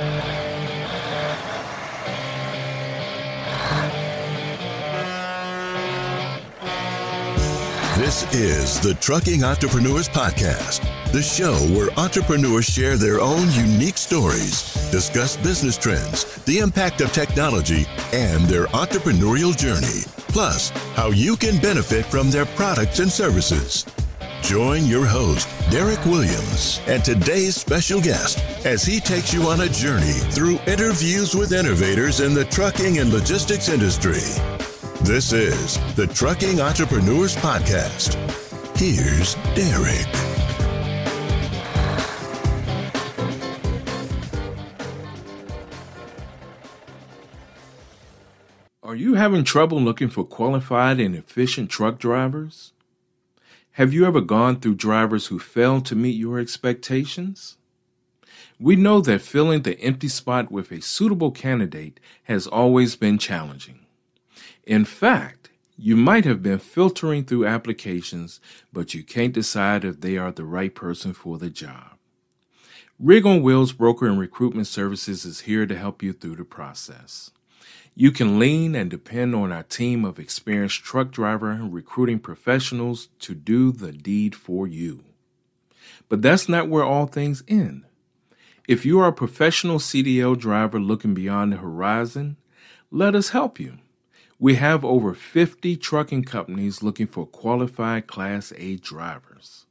[0.00, 0.08] This
[8.34, 10.80] is the Trucking Entrepreneurs Podcast,
[11.12, 17.12] the show where entrepreneurs share their own unique stories, discuss business trends, the impact of
[17.12, 23.84] technology, and their entrepreneurial journey, plus how you can benefit from their products and services.
[24.42, 29.68] Join your host, Derek Williams, and today's special guest as he takes you on a
[29.68, 34.18] journey through interviews with innovators in the trucking and logistics industry.
[35.02, 38.14] This is the Trucking Entrepreneurs Podcast.
[38.76, 40.06] Here's Derek.
[48.82, 52.72] Are you having trouble looking for qualified and efficient truck drivers?
[53.74, 57.56] Have you ever gone through drivers who failed to meet your expectations?
[58.58, 63.86] We know that filling the empty spot with a suitable candidate has always been challenging.
[64.64, 68.40] In fact, you might have been filtering through applications,
[68.72, 71.96] but you can't decide if they are the right person for the job.
[72.98, 77.30] Rig on Wheels Broker and Recruitment Services is here to help you through the process.
[77.94, 83.08] You can lean and depend on our team of experienced truck driver and recruiting professionals
[83.20, 85.04] to do the deed for you.
[86.08, 87.84] But that's not where all things end.
[88.68, 92.36] If you are a professional CDL driver looking beyond the horizon,
[92.90, 93.78] let us help you.
[94.38, 99.66] We have over 50 trucking companies looking for qualified Class A drivers.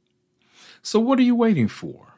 [0.82, 2.14] So, what are you waiting for?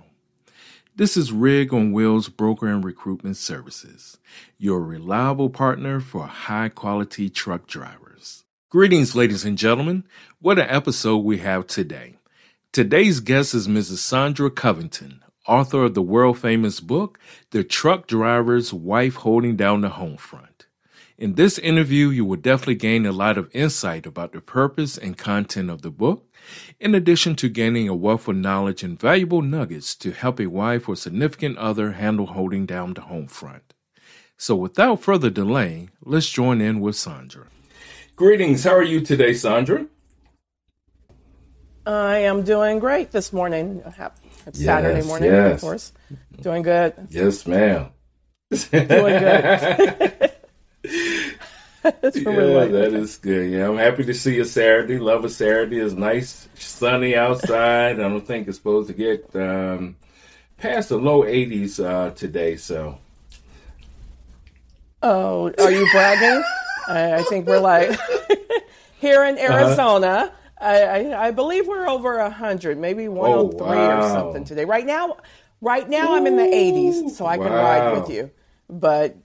[0.95, 4.17] This is Rig on Wheels Broker and Recruitment Services,
[4.57, 8.43] your reliable partner for high quality truck drivers.
[8.69, 10.03] Greetings, ladies and gentlemen.
[10.39, 12.17] What an episode we have today.
[12.71, 13.97] Today's guest is Mrs.
[13.97, 17.19] Saundra Covington, author of the world famous book,
[17.49, 20.50] The Truck Driver's Wife Holding Down the Home Front.
[21.21, 25.15] In this interview, you will definitely gain a lot of insight about the purpose and
[25.15, 26.25] content of the book,
[26.79, 30.89] in addition to gaining a wealth of knowledge and valuable nuggets to help a wife
[30.89, 33.75] or significant other handle holding down the home front.
[34.35, 37.45] So, without further delay, let's join in with Saundra.
[38.15, 38.63] Greetings.
[38.63, 39.87] How are you today, Saundra?
[41.85, 43.83] I am doing great this morning.
[43.85, 45.53] It's Yes, Saturday morning, yes.
[45.53, 45.93] of course.
[46.41, 46.95] Doing good.
[47.11, 47.91] Yes, ma'am.
[48.71, 50.17] Doing good.
[52.01, 53.51] That's Yeah, really what- that is good.
[53.51, 54.99] Yeah, I'm happy to see a Saturday.
[54.99, 55.79] Love a Saturday.
[55.79, 57.99] It's nice, sunny outside.
[57.99, 59.95] I don't think it's supposed to get um,
[60.57, 62.55] past the low 80s uh, today.
[62.57, 62.99] So,
[65.03, 66.43] Oh, are you bragging?
[66.87, 67.97] I, I think we're like
[68.99, 69.53] here in Uh-huh.
[69.53, 70.31] Arizona.
[70.59, 74.13] I, I, I believe we're over a hundred, maybe one hundred three or wow.
[74.13, 74.63] something today.
[74.65, 75.17] Right now,
[75.59, 78.29] right now I'm in the eighties, so I can ride with you.
[78.69, 79.17] But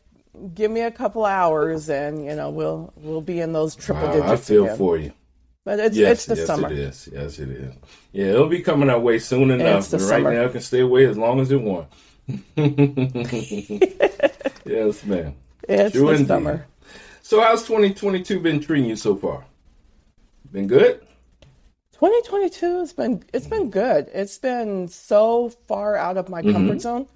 [0.54, 4.12] give me a couple hours, and you know we'll we'll be in those triple wow,
[4.12, 4.30] digits.
[4.32, 4.76] I feel again.
[4.78, 5.12] for you.
[5.64, 6.72] But it's Yes, it's the yes, summer.
[6.72, 7.08] it is.
[7.12, 7.74] Yes, it is.
[8.12, 9.78] Yeah, it'll be coming our way soon enough.
[9.80, 10.34] It's the But right summer.
[10.34, 11.94] now, it can stay away as long as it wants.
[14.64, 15.34] yes, ma'am.
[15.68, 16.26] It's True the indeed.
[16.28, 16.66] summer.
[17.22, 19.44] So, how's 2022 been treating you so far?
[20.52, 21.00] Been good?
[21.94, 24.08] 2022 has been it's been good.
[24.12, 26.52] It's been so far out of my Mm-hmm.
[26.52, 27.06] comfort zone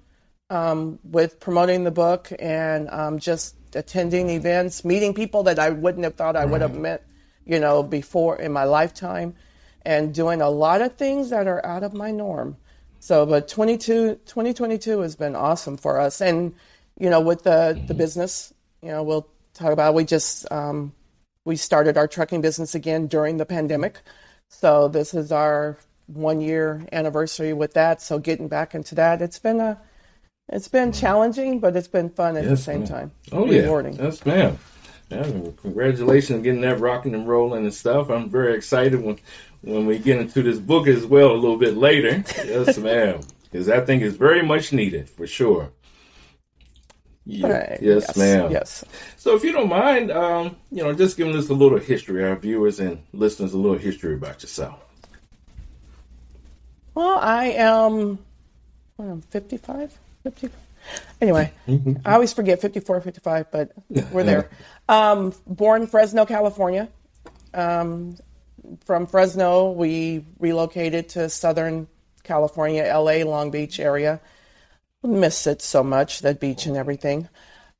[0.51, 6.03] um, with promoting the book and um, just attending events, meeting people that I wouldn't
[6.03, 7.07] have thought I would have met,
[7.45, 9.33] you know, before in my lifetime,
[9.83, 12.57] and doing a lot of things that are out of my norm.
[12.99, 16.53] So, but 22, 2022 has been awesome for us, and
[16.99, 19.95] you know, with the the business, you know, we'll talk about.
[19.95, 20.91] We just um,
[21.45, 24.01] we started our trucking business again during the pandemic.
[24.49, 28.01] So this is our one year anniversary with that.
[28.01, 29.79] So getting back into that, it's been a,
[30.51, 32.87] it's been challenging, but it's been fun at the same ma'am.
[32.87, 33.11] time.
[33.31, 33.95] Oh Rewarding.
[33.95, 34.59] yeah, yes, ma'am.
[35.09, 35.23] Yeah,
[35.61, 38.09] congratulations on getting that rocking and rolling and stuff.
[38.09, 39.17] I'm very excited when
[39.61, 42.23] when we get into this book as well a little bit later.
[42.45, 45.71] Yes, ma'am, because I think it's very much needed for sure.
[47.25, 47.47] Yeah.
[47.47, 47.79] Right.
[47.81, 48.51] Yes, ma'am.
[48.51, 48.83] Yes.
[49.17, 52.35] So, if you don't mind, um, you know, just giving us a little history, our
[52.35, 54.79] viewers and listeners, a little history about yourself.
[56.95, 58.17] Well, I am,
[58.95, 60.51] what, I'm 55, 55.
[61.21, 61.53] Anyway,
[62.05, 63.71] I always forget 54, 55, but
[64.11, 64.49] we're there.
[64.89, 66.89] Um, born Fresno, California.
[67.53, 68.17] Um,
[68.85, 71.87] from Fresno, we relocated to Southern
[72.23, 74.19] California, LA, Long Beach area.
[75.03, 77.27] Miss it so much, that beach and everything.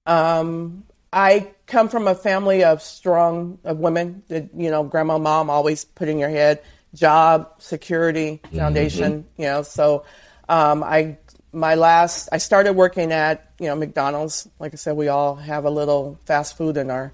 [0.05, 0.83] Um,
[1.13, 5.85] I come from a family of strong of women that you know, grandma, mom always
[5.85, 6.61] put in your head
[6.93, 9.23] job, security, foundation.
[9.23, 9.41] Mm-hmm.
[9.41, 10.05] You know, so
[10.49, 11.17] um, I
[11.53, 14.47] my last I started working at you know McDonald's.
[14.59, 17.13] Like I said, we all have a little fast food in our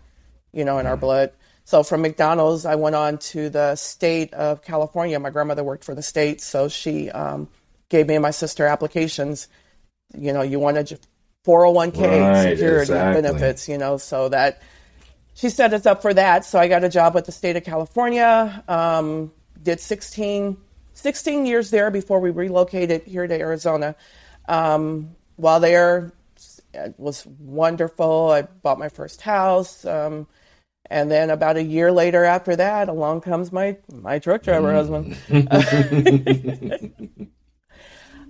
[0.54, 1.32] you know in our blood.
[1.66, 5.20] So from McDonald's, I went on to the state of California.
[5.20, 7.50] My grandmother worked for the state, so she um,
[7.90, 9.50] gave me and my sister applications.
[10.18, 10.98] You know, you wanted
[11.46, 13.22] 401k right, security exactly.
[13.22, 13.68] benefits.
[13.68, 14.62] You know, so that
[15.34, 16.46] she set us up for that.
[16.46, 18.64] So I got a job with the state of California.
[18.68, 19.32] Um,
[19.62, 20.56] did 16,
[20.94, 23.96] 16 years there before we relocated here to Arizona.
[24.48, 26.14] Um, while there,
[26.74, 28.32] it was wonderful.
[28.32, 29.86] I bought my first house.
[29.86, 30.28] Um,
[30.90, 35.18] and then about a year later after that, along comes my, my truck driver husband.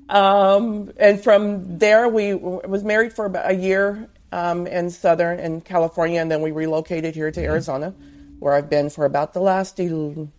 [0.10, 5.62] um, and from there, we was married for about a year um, in Southern in
[5.62, 7.50] California, and then we relocated here to mm-hmm.
[7.50, 7.94] Arizona,
[8.40, 10.32] where I've been for about the last 11,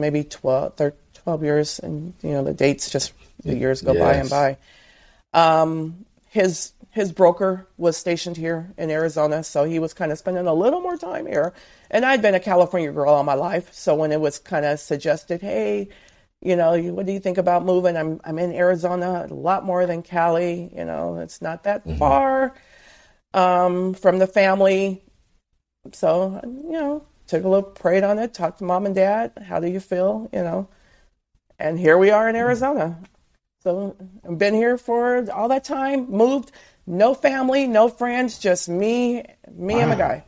[0.00, 0.76] maybe 12,
[1.14, 1.78] 12 years.
[1.78, 3.12] And, you know, the dates just,
[3.42, 4.02] the years go yes.
[4.02, 4.56] by and by.
[5.32, 10.46] Um, his his broker was stationed here in Arizona, so he was kind of spending
[10.46, 11.52] a little more time here.
[11.90, 14.80] And I'd been a California girl all my life, so when it was kind of
[14.80, 15.88] suggested, hey,
[16.40, 17.96] you know, what do you think about moving?
[17.96, 20.70] I'm I'm in Arizona, a lot more than Cali.
[20.74, 21.98] You know, it's not that mm-hmm.
[21.98, 22.54] far
[23.34, 25.02] um, from the family.
[25.92, 29.32] So you know, took a little, prayed on it, talked to mom and dad.
[29.46, 30.28] How do you feel?
[30.32, 30.68] You know,
[31.58, 32.98] and here we are in Arizona.
[33.62, 33.94] So
[34.26, 36.10] I've been here for all that time.
[36.10, 36.52] Moved
[36.86, 39.22] no family, no friends, just me,
[39.52, 39.80] me wow.
[39.80, 40.24] and my guy.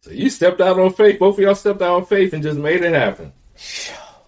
[0.00, 1.18] So you stepped out on faith.
[1.18, 3.32] Both of y'all stepped out on faith and just made it happen.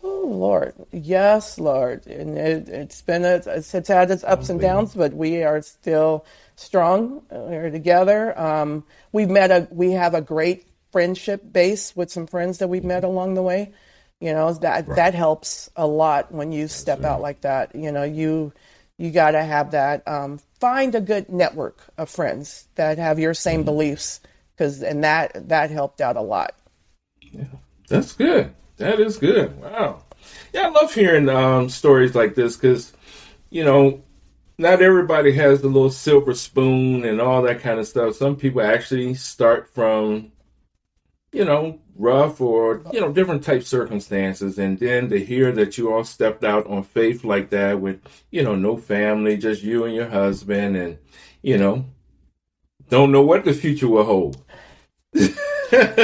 [0.03, 4.61] Oh Lord, yes, Lord, and it, has been a, it's, it's had its ups and
[4.61, 6.25] downs, but we are still
[6.57, 7.23] strong.
[7.31, 8.39] We're together.
[8.39, 12.85] Um, we've met a we have a great friendship base with some friends that we've
[12.85, 13.73] met along the way.
[14.21, 14.97] You know that right.
[14.97, 17.75] that helps a lot when you step out like that.
[17.75, 18.53] You know you
[18.99, 20.07] you got to have that.
[20.07, 23.65] Um, find a good network of friends that have your same mm-hmm.
[23.67, 24.21] beliefs,
[24.55, 26.55] because and that that helped out a lot.
[27.33, 27.45] Yeah,
[27.89, 28.55] that's good.
[28.77, 29.61] That is good.
[29.61, 30.05] Wow.
[30.53, 32.93] Yeah, I love hearing um, stories like this because,
[33.51, 34.03] you know,
[34.59, 38.17] not everybody has the little silver spoon and all that kind of stuff.
[38.17, 40.33] Some people actually start from,
[41.33, 45.93] you know, rough or you know different type circumstances and then to hear that you
[45.93, 48.01] all stepped out on faith like that with
[48.31, 50.97] you know no family just you and your husband and
[51.43, 51.85] you know
[52.89, 54.43] don't know what the future will hold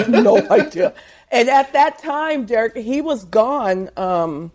[0.09, 0.93] no idea
[1.31, 4.53] and at that time derek he was gone um,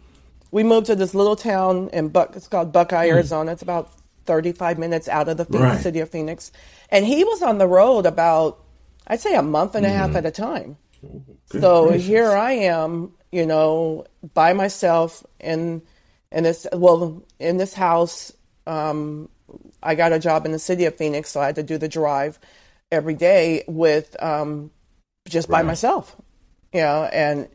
[0.52, 3.14] we moved to this little town in buck it's called buckeye mm.
[3.14, 3.92] arizona it's about
[4.26, 5.82] 35 minutes out of the Phoenix, right.
[5.82, 6.52] city of phoenix
[6.90, 8.60] and he was on the road about
[9.08, 9.94] i'd say a month and a mm.
[9.94, 10.18] half mm-hmm.
[10.18, 12.08] at a time Good so gracious.
[12.08, 15.82] here I am, you know, by myself in
[16.32, 18.32] in this well in this house.
[18.68, 19.30] Um,
[19.84, 21.88] I got a job in the city of Phoenix, so I had to do the
[21.88, 22.40] drive
[22.92, 24.72] every day with um,
[25.28, 25.60] just right.
[25.60, 26.16] by myself,
[26.74, 27.50] you know, and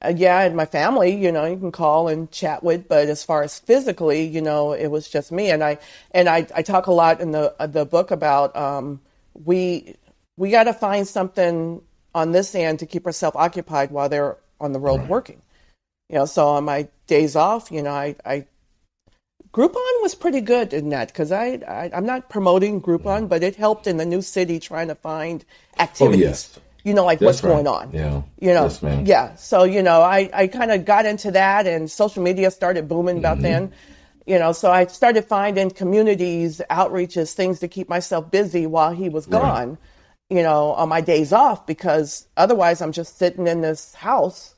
[0.00, 3.24] uh, yeah, and my family, you know, you can call and chat with, but as
[3.24, 5.50] far as physically, you know, it was just me.
[5.50, 5.78] And I
[6.12, 9.00] and I, I talk a lot in the uh, the book about um,
[9.44, 9.96] we
[10.36, 11.82] we got to find something
[12.14, 15.08] on this end to keep herself occupied while they're on the road right.
[15.08, 15.42] working.
[16.08, 18.46] You know, so on my days off, you know, I, I
[19.52, 23.56] Groupon was pretty good in that because I, I am not promoting Groupon, but it
[23.56, 25.44] helped in the new city trying to find
[25.78, 26.22] activities.
[26.22, 26.60] Oh, yes.
[26.84, 27.64] You know, like That's what's right.
[27.64, 27.90] going on.
[27.92, 28.22] Yeah.
[28.40, 28.64] You know.
[28.64, 29.34] Yes, yeah.
[29.34, 33.18] So you know, I I kind of got into that, and social media started booming
[33.18, 33.42] about mm-hmm.
[33.42, 33.72] then.
[34.26, 39.08] You know, so I started finding communities, outreaches, things to keep myself busy while he
[39.08, 39.70] was gone.
[39.70, 39.78] Right
[40.30, 44.54] you know, on my days off because otherwise I'm just sitting in this house,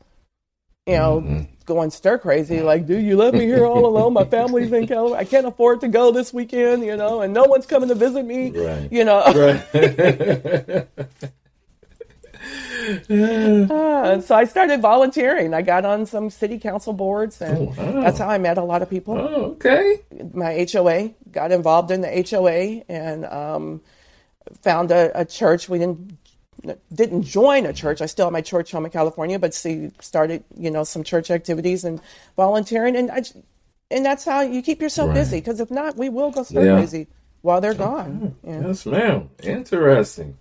[0.86, 1.42] you know, mm-hmm.
[1.64, 2.60] going stir crazy.
[2.60, 4.12] Like, do you let me here all alone?
[4.12, 5.18] My family's in California.
[5.18, 8.24] I can't afford to go this weekend, you know, and no one's coming to visit
[8.24, 8.92] me, right.
[8.92, 9.22] you know.
[9.26, 9.68] Right.
[13.70, 15.54] uh, so I started volunteering.
[15.54, 18.00] I got on some city council boards, and oh, wow.
[18.00, 19.16] that's how I met a lot of people.
[19.16, 20.00] Oh, okay.
[20.34, 23.82] My HOA got involved in the HOA, and um,
[24.62, 25.68] found a, a church.
[25.68, 26.18] We didn't
[26.92, 28.02] didn't join a church.
[28.02, 31.30] I still have my church home in California, but see, started you know some church
[31.30, 32.00] activities and
[32.36, 33.22] volunteering, and I,
[33.90, 35.14] and that's how you keep yourself right.
[35.14, 35.38] busy.
[35.38, 36.80] Because if not, we will go start yeah.
[36.80, 37.08] busy
[37.42, 38.36] while they're gone.
[38.42, 38.66] Yeah.
[38.66, 39.30] Yes, ma'am.
[39.42, 40.36] Interesting.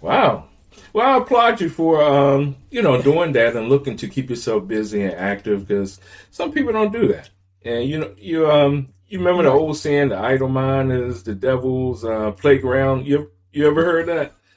[0.00, 0.48] Wow.
[0.92, 4.66] Well, I applaud you for um, you know doing that and looking to keep yourself
[4.66, 7.30] busy and active because some people don't do that.
[7.64, 11.34] And you know you um you remember the old saying, "The idle mind is the
[11.34, 14.32] devil's uh, playground." You you ever heard that?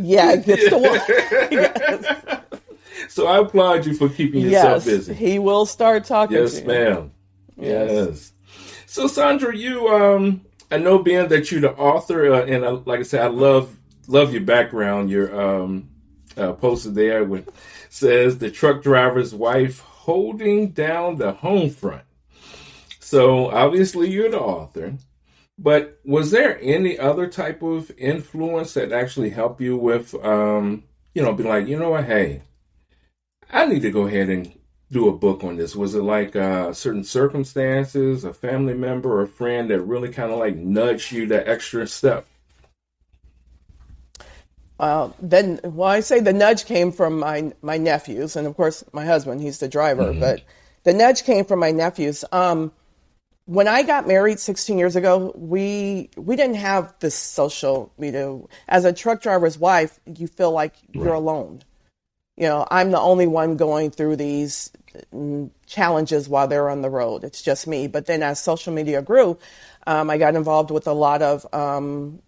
[0.00, 1.50] yeah, the one.
[1.50, 2.42] yes.
[3.08, 5.14] So I applaud you for keeping yourself yes, busy.
[5.14, 6.36] He will start talking.
[6.36, 7.12] Yes, ma'am.
[7.56, 7.90] Yes.
[7.90, 8.32] yes.
[8.86, 13.00] So Saundra, you um, I know being that you're the author, uh, and uh, like
[13.00, 13.76] I said, I love
[14.06, 15.10] love your background.
[15.10, 15.90] Your um,
[16.36, 17.48] uh, posted there with
[17.88, 22.02] says the truck driver's wife holding down the home front.
[23.00, 24.94] So obviously you're the author,
[25.58, 30.84] but was there any other type of influence that actually helped you with, um,
[31.14, 32.42] you know, be like, you know what, hey,
[33.50, 34.52] I need to go ahead and
[34.92, 35.74] do a book on this?
[35.74, 40.32] Was it like uh, certain circumstances, a family member or a friend that really kind
[40.32, 42.26] of like nudged you that extra step?
[44.78, 48.84] Uh, then, well, I say the nudge came from my my nephews, and of course
[48.92, 49.40] my husband.
[49.40, 50.20] He's the driver, mm-hmm.
[50.20, 50.42] but
[50.84, 52.24] the nudge came from my nephews.
[52.30, 52.70] Um,
[53.48, 58.38] when I got married 16 years ago, we we didn't have this social media.
[58.68, 61.62] As a truck driver's wife, you feel like you're alone.
[62.36, 64.70] You know, I'm the only one going through these
[65.14, 67.24] mm, challenges while they're on the road.
[67.24, 67.86] It's just me.
[67.86, 69.38] But then as social media grew,
[69.86, 72.20] um, I got involved with a lot of um,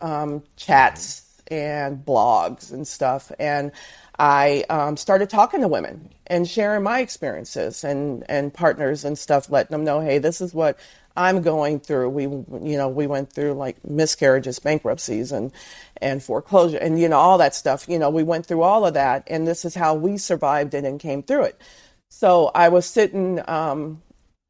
[0.00, 3.30] um, chats and blogs and stuff.
[3.38, 3.70] And
[4.18, 9.50] I um, started talking to women and sharing my experiences and, and partners and stuff,
[9.50, 10.78] letting them know, hey, this is what
[11.16, 12.10] I'm going through.
[12.10, 15.52] We, you know, we went through like miscarriages, bankruptcies, and
[16.00, 17.88] and foreclosure, and you know all that stuff.
[17.88, 20.84] You know, we went through all of that, and this is how we survived it
[20.84, 21.60] and came through it.
[22.08, 24.00] So I was sitting um,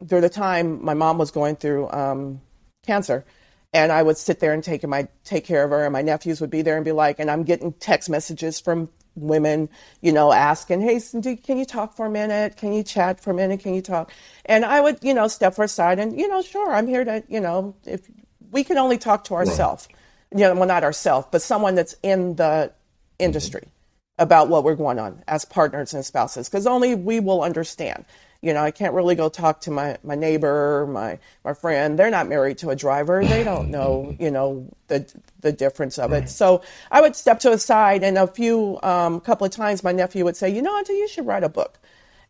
[0.07, 2.43] through the time my mom was going through um,
[2.85, 3.25] cancer,
[3.73, 6.39] and I would sit there and take my take care of her, and my nephews
[6.43, 9.69] would be there and be like, and I'm getting text messages from women,
[10.01, 11.01] you know, asking, "Hey,
[11.37, 12.57] can you talk for a minute?
[12.57, 13.61] Can you chat for a minute?
[13.61, 14.13] Can you talk?"
[14.47, 17.41] And I would, you know, step aside and, you know, sure, I'm here to, you
[17.41, 18.09] know, if
[18.51, 19.89] we can only talk to ourselves,
[20.33, 20.41] right.
[20.41, 22.73] you know, well, not ourselves, but someone that's in the
[23.19, 24.23] industry mm-hmm.
[24.23, 28.05] about what we're going on as partners and spouses, because only we will understand
[28.41, 31.99] you know, I can't really go talk to my, my neighbor, my, my friend.
[31.99, 33.25] They're not married to a driver.
[33.25, 36.25] They don't know, you know, the, the difference of right.
[36.25, 36.31] it.
[36.31, 39.93] So I would step to a side and a few, um, couple of times my
[39.93, 41.79] nephew would say, you know, Auntie, you should write a book.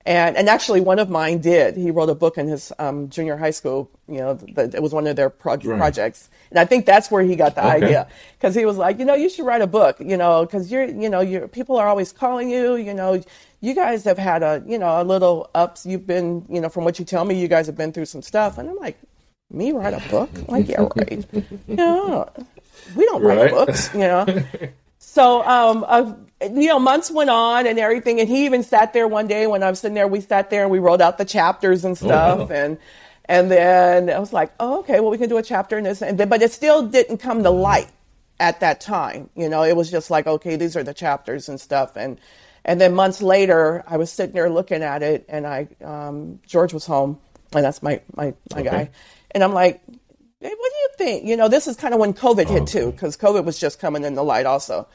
[0.07, 1.77] And, and actually one of mine did.
[1.77, 3.91] He wrote a book in his um, junior high school.
[4.09, 5.79] You know, it was one of their pro- right.
[5.79, 7.85] projects, and I think that's where he got the okay.
[7.85, 9.97] idea because he was like, you know, you should write a book.
[10.01, 12.77] You know, because you're, you know, you people are always calling you.
[12.77, 13.23] You know,
[13.61, 15.85] you guys have had a, you know, a little ups.
[15.85, 18.23] You've been, you know, from what you tell me, you guys have been through some
[18.23, 18.57] stuff.
[18.57, 18.99] And I'm like,
[19.51, 20.31] me write a book?
[20.49, 21.27] Like, yeah, right.
[21.69, 22.29] know,
[22.95, 23.51] we don't write right.
[23.51, 24.27] books, you know.
[25.01, 28.21] So, um, uh, you know, months went on and everything.
[28.21, 30.63] And he even sat there one day when I was sitting there, we sat there
[30.63, 32.39] and we wrote out the chapters and stuff.
[32.41, 32.51] Oh, wow.
[32.51, 32.79] And,
[33.25, 36.03] and then I was like, oh, okay, well, we can do a chapter in this.
[36.03, 37.91] And then, but it still didn't come to light
[38.41, 39.31] at that time.
[39.35, 41.97] You know, it was just like, okay, these are the chapters and stuff.
[41.97, 42.21] And,
[42.65, 46.75] and then months later, I was sitting there looking at it, and I um, George
[46.75, 47.19] was home,
[47.55, 48.69] and that's my my my okay.
[48.69, 48.91] guy,
[49.31, 51.25] and I'm like, hey, what do you think?
[51.25, 54.05] You know, this is kind of when COVID hit too, because COVID was just coming
[54.05, 54.87] in the light also,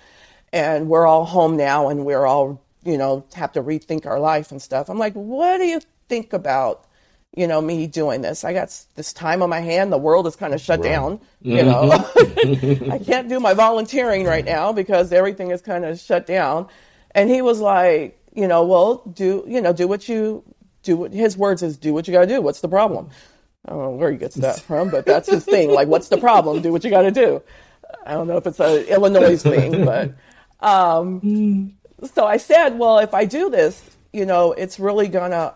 [0.54, 4.52] and we're all home now, and we're all you know have to rethink our life
[4.52, 4.90] and stuff.
[4.90, 6.88] I'm like, what do you think about?
[7.36, 8.44] you know, me doing this.
[8.44, 9.92] I got this time on my hand.
[9.92, 10.90] The world is kind of shut right.
[10.90, 11.20] down.
[11.42, 12.92] You know, mm-hmm.
[12.92, 16.68] I can't do my volunteering right now because everything is kind of shut down.
[17.12, 20.44] And he was like, you know, well, do, you know, do what you
[20.84, 20.98] do.
[20.98, 22.42] What, his words is, do what you got to do.
[22.42, 23.10] What's the problem?
[23.66, 25.72] I don't know where he gets that from, but that's his thing.
[25.72, 26.62] Like, what's the problem?
[26.62, 27.42] Do what you got to do.
[28.06, 30.12] I don't know if it's a Illinois thing, but
[30.64, 35.54] um, so I said, well, if I do this, you know, it's really gonna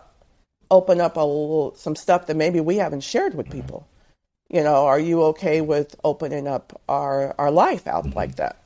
[0.70, 3.86] open up a little some stuff that maybe we haven't shared with people.
[4.50, 8.56] You know, are you okay with opening up our our life out like that?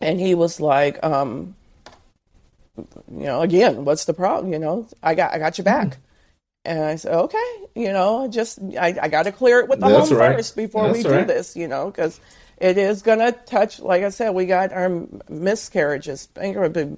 [0.00, 1.56] And he was like, um,
[2.76, 4.52] you know, again, what's the problem?
[4.52, 5.88] You know, I got I got your back.
[5.88, 6.02] Mm-hmm.
[6.64, 9.88] And I said, okay, you know, just I, I got to clear it with the
[9.88, 10.36] That's home right.
[10.36, 11.26] first before That's we right.
[11.26, 12.20] do this, you know, because
[12.60, 13.80] it is going to touch.
[13.80, 16.28] Like I said, we got our miscarriages,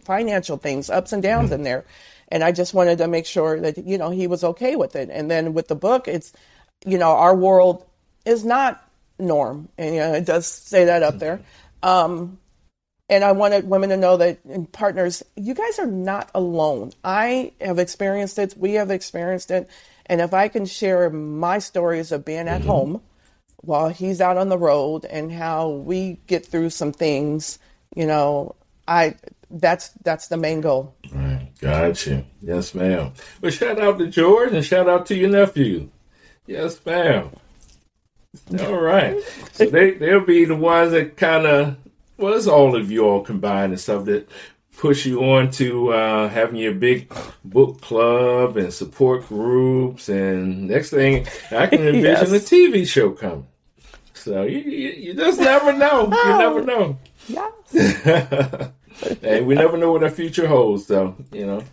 [0.05, 1.55] financial things, ups and downs mm-hmm.
[1.55, 1.85] in there,
[2.29, 5.11] and I just wanted to make sure that you know he was okay with it.
[5.12, 6.33] And then with the book, it's
[6.87, 7.85] you know our world
[8.25, 8.83] is not
[9.19, 11.40] norm, and you know, it does say that up there.
[11.83, 12.38] Um,
[13.11, 16.93] and I wanted women to know that and partners, you guys are not alone.
[17.02, 18.55] I have experienced it.
[18.57, 19.69] We have experienced it.
[20.07, 22.71] And if I can share my stories of being at mm-hmm.
[22.71, 23.02] home
[23.62, 27.59] while he's out on the road and how we get through some things,
[27.95, 28.55] you know,
[28.88, 29.14] I
[29.50, 30.95] that's that's the main goal.
[31.12, 31.49] Right.
[31.61, 32.25] Gotcha.
[32.40, 33.12] Yes, ma'am.
[33.40, 35.90] Well, shout out to George and shout out to your nephew.
[36.47, 37.31] Yes, ma'am.
[38.61, 39.17] All right.
[39.52, 41.76] So they they'll be the ones that kind of
[42.17, 44.29] well, it's all of you all combined and stuff that
[44.76, 47.12] push you on to uh, having your big
[47.45, 50.09] book club and support groups.
[50.09, 52.33] And next thing, I can envision yes.
[52.33, 53.47] a TV show coming.
[54.21, 56.03] So you, you, you just never know.
[56.05, 56.99] You never know.
[57.27, 58.71] Yes.
[59.23, 61.17] and we never know what our future holds, though.
[61.33, 61.65] You know.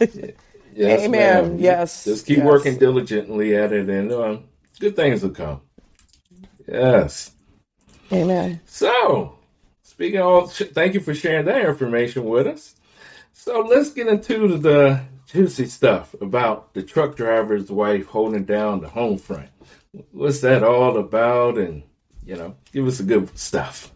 [0.72, 1.10] Yes, Amen.
[1.48, 1.58] Ma'am.
[1.58, 2.04] Yes.
[2.04, 2.46] Just keep yes.
[2.46, 4.38] working diligently at it, and uh,
[4.78, 5.62] good things will come.
[6.66, 7.32] Yes.
[8.12, 8.60] Amen.
[8.66, 9.36] So,
[9.82, 12.76] speaking of, thank you for sharing that information with us.
[13.32, 18.88] So let's get into the juicy stuff about the truck driver's wife holding down the
[18.88, 19.48] home front.
[20.12, 21.58] What's that all about?
[21.58, 21.82] And
[22.24, 23.92] you know, give us the good stuff.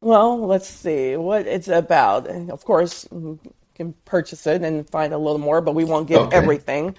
[0.00, 2.26] Well, let's see what it's about.
[2.26, 3.38] Of course, you
[3.74, 6.36] can purchase it and find a little more, but we won't give okay.
[6.36, 6.96] everything.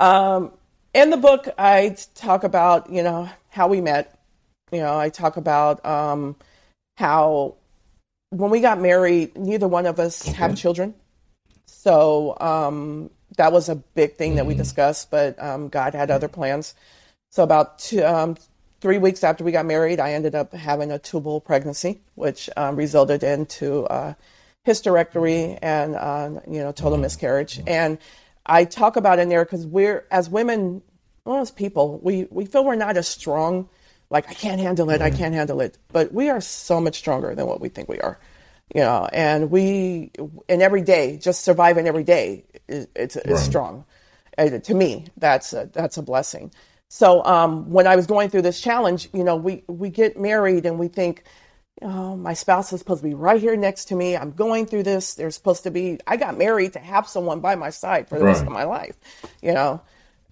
[0.00, 0.52] Um,
[0.92, 4.18] in the book, I talk about you know how we met.
[4.70, 6.36] You know, I talk about um,
[6.96, 7.56] how
[8.30, 10.36] when we got married, neither one of us okay.
[10.36, 10.94] have children.
[11.66, 14.62] So um, that was a big thing that we mm-hmm.
[14.62, 16.74] discussed, but um, God had other plans.
[17.30, 18.36] So about two, um,
[18.80, 22.76] three weeks after we got married, I ended up having a tubal pregnancy, which um,
[22.76, 24.14] resulted into uh,
[24.66, 27.60] hysterectomy and uh, you know total miscarriage.
[27.66, 27.98] And
[28.44, 30.82] I talk about it in there because we're as women,
[31.24, 33.68] well, as people, we we feel we're not as strong.
[34.10, 35.18] Like I can't handle it, I mm-hmm.
[35.18, 35.78] can't handle it.
[35.90, 38.18] But we are so much stronger than what we think we are,
[38.74, 39.08] you know.
[39.12, 40.10] And we,
[40.48, 43.38] and every day, just surviving every day, is, it's, right.
[43.38, 43.84] strong.
[44.38, 46.52] And to me, that's a, that's a blessing.
[46.88, 50.66] So um, when I was going through this challenge, you know, we we get married
[50.66, 51.24] and we think,
[51.80, 54.14] oh, my spouse is supposed to be right here next to me.
[54.14, 55.14] I'm going through this.
[55.14, 56.00] They're supposed to be.
[56.06, 58.32] I got married to have someone by my side for the right.
[58.32, 58.96] rest of my life,
[59.40, 59.80] you know.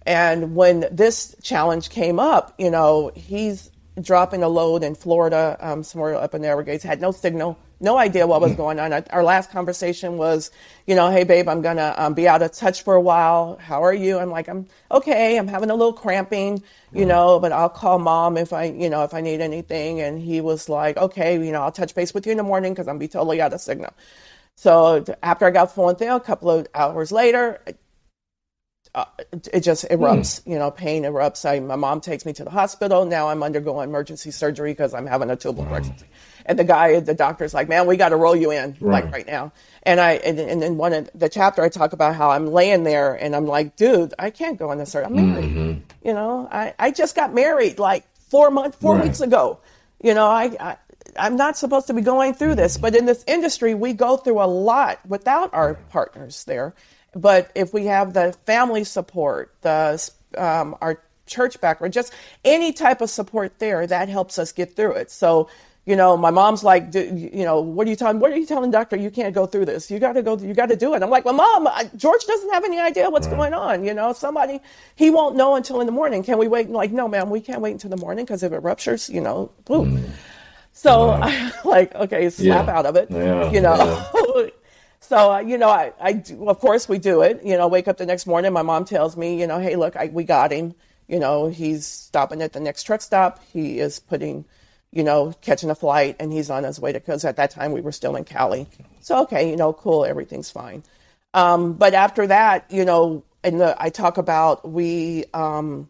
[0.05, 5.81] And when this challenge came up, you know, he's dropping a load in Florida, um,
[5.81, 8.57] somewhere up in the Everglades, had no signal, no idea what was mm.
[8.57, 8.93] going on.
[9.09, 10.51] Our last conversation was,
[10.85, 13.57] you know, hey babe, I'm gonna um, be out of touch for a while.
[13.59, 14.19] How are you?
[14.19, 15.37] I'm like, I'm okay.
[15.37, 16.63] I'm having a little cramping,
[16.93, 19.99] you know, but I'll call mom if I, you know, if I need anything.
[19.99, 22.73] And he was like, okay, you know, I'll touch base with you in the morning
[22.73, 23.93] because I'm be totally out of signal.
[24.55, 27.61] So after I got the phone there, a couple of hours later,
[28.93, 29.05] uh,
[29.53, 30.51] it just erupts, mm.
[30.51, 31.49] you know, pain erupts.
[31.49, 33.05] I, my mom takes me to the hospital.
[33.05, 35.71] Now I'm undergoing emergency surgery because I'm having a tubal wow.
[35.71, 36.05] pregnancy.
[36.45, 39.03] And the guy, the doctor's like, man, we got to roll you in right.
[39.03, 39.51] like right now.
[39.83, 42.83] And I, and, and in one of the chapter, I talk about how I'm laying
[42.83, 45.05] there and I'm like, dude, I can't go in the surgery.
[45.05, 45.45] I'm married.
[45.45, 46.07] Mm-hmm.
[46.07, 49.03] You know, I, I just got married like four months, four right.
[49.03, 49.59] weeks ago.
[50.03, 50.77] You know, I, I
[51.17, 54.41] I'm not supposed to be going through this, but in this industry, we go through
[54.41, 56.73] a lot without our partners there.
[57.13, 62.13] But if we have the family support, the um, our church background, just
[62.45, 65.11] any type of support there, that helps us get through it.
[65.11, 65.49] So,
[65.91, 68.21] you know, my mom's like, you know, what are you telling?
[68.21, 68.95] What are you telling doctor?
[68.95, 69.91] You can't go through this.
[69.91, 70.37] You got to go.
[70.37, 71.03] You got to do it.
[71.03, 73.35] I'm like, well, mom, George doesn't have any idea what's right.
[73.35, 73.83] going on.
[73.83, 74.61] You know, somebody
[74.95, 76.23] he won't know until in the morning.
[76.23, 76.69] Can we wait?
[76.69, 79.51] like, no, ma'am, we can't wait until the morning because if it ruptures, you know,
[79.65, 79.97] boom.
[79.97, 80.09] Mm.
[80.71, 81.19] So wow.
[81.23, 82.77] I like, okay, snap yeah.
[82.77, 83.11] out of it.
[83.11, 83.51] Yeah.
[83.51, 83.75] You know.
[84.15, 84.47] Yeah.
[85.03, 87.43] So, uh, you know, I, I do, of course we do it.
[87.43, 89.97] You know, wake up the next morning, my mom tells me, you know, hey, look,
[89.97, 90.73] I, we got him.
[91.07, 93.43] You know, he's stopping at the next truck stop.
[93.51, 94.45] He is putting,
[94.91, 97.71] you know, catching a flight and he's on his way to, because at that time
[97.71, 98.67] we were still in Cali.
[98.99, 100.83] So, okay, you know, cool, everything's fine.
[101.33, 105.89] Um, but after that, you know, and I talk about we, um,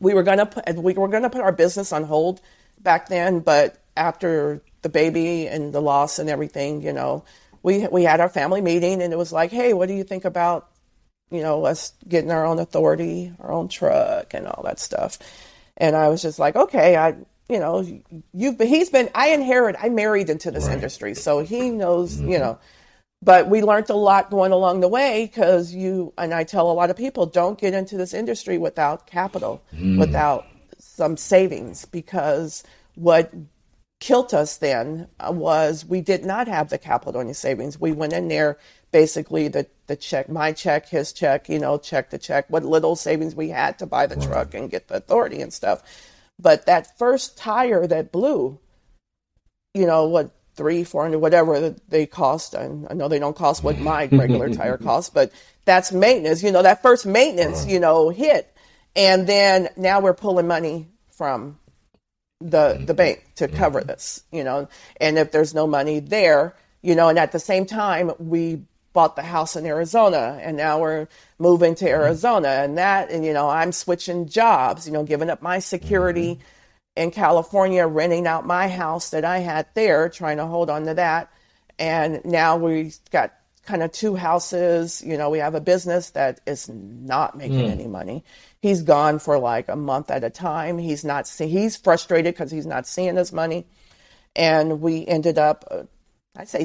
[0.00, 2.40] we were gonna put we were gonna put our business on hold
[2.80, 7.24] back then, but after the baby and the loss and everything, you know,
[7.62, 10.24] we we had our family meeting and it was like, hey, what do you think
[10.24, 10.68] about
[11.30, 15.18] you know us getting our own authority, our own truck, and all that stuff?
[15.76, 17.14] And I was just like, okay, I
[17.52, 17.86] you know
[18.32, 20.74] you've been, he's been I inherited I married into this right.
[20.74, 22.30] industry, so he knows mm-hmm.
[22.30, 22.58] you know.
[23.24, 26.72] But we learned a lot going along the way because you and I tell a
[26.72, 29.96] lot of people don't get into this industry without capital, mm.
[29.96, 30.44] without
[30.78, 32.64] some savings, because
[32.96, 33.32] what
[34.00, 37.80] killed us then uh, was we did not have the capital any savings.
[37.80, 38.58] We went in there
[38.90, 42.96] basically the the check, my check, his check, you know, check the check, what little
[42.96, 45.82] savings we had to buy the truck and get the authority and stuff.
[46.42, 48.58] But that first tire that blew,
[49.74, 52.54] you know, what three, four hundred, whatever they cost.
[52.54, 55.32] And I know they don't cost what my regular tire costs, but
[55.64, 56.42] that's maintenance.
[56.42, 58.54] You know, that first maintenance, you know, hit,
[58.96, 61.58] and then now we're pulling money from
[62.40, 63.88] the the bank to cover mm-hmm.
[63.88, 64.68] this, you know.
[65.00, 69.16] And if there's no money there, you know, and at the same time, we bought
[69.16, 72.02] the house in Arizona and now we're moving to mm-hmm.
[72.02, 72.48] Arizona.
[72.48, 77.02] And that and you know I'm switching jobs you know giving up my security mm-hmm.
[77.02, 80.94] in California renting out my house that I had there trying to hold on to
[80.94, 81.30] that.
[81.78, 85.02] And now we've got kind of two houses.
[85.04, 87.70] You know we have a business that is not making mm.
[87.70, 88.24] any money.
[88.60, 90.78] He's gone for like a month at a time.
[90.78, 93.66] He's not see- he's frustrated because he's not seeing his money.
[94.34, 95.82] And we ended up uh,
[96.36, 96.64] I'd say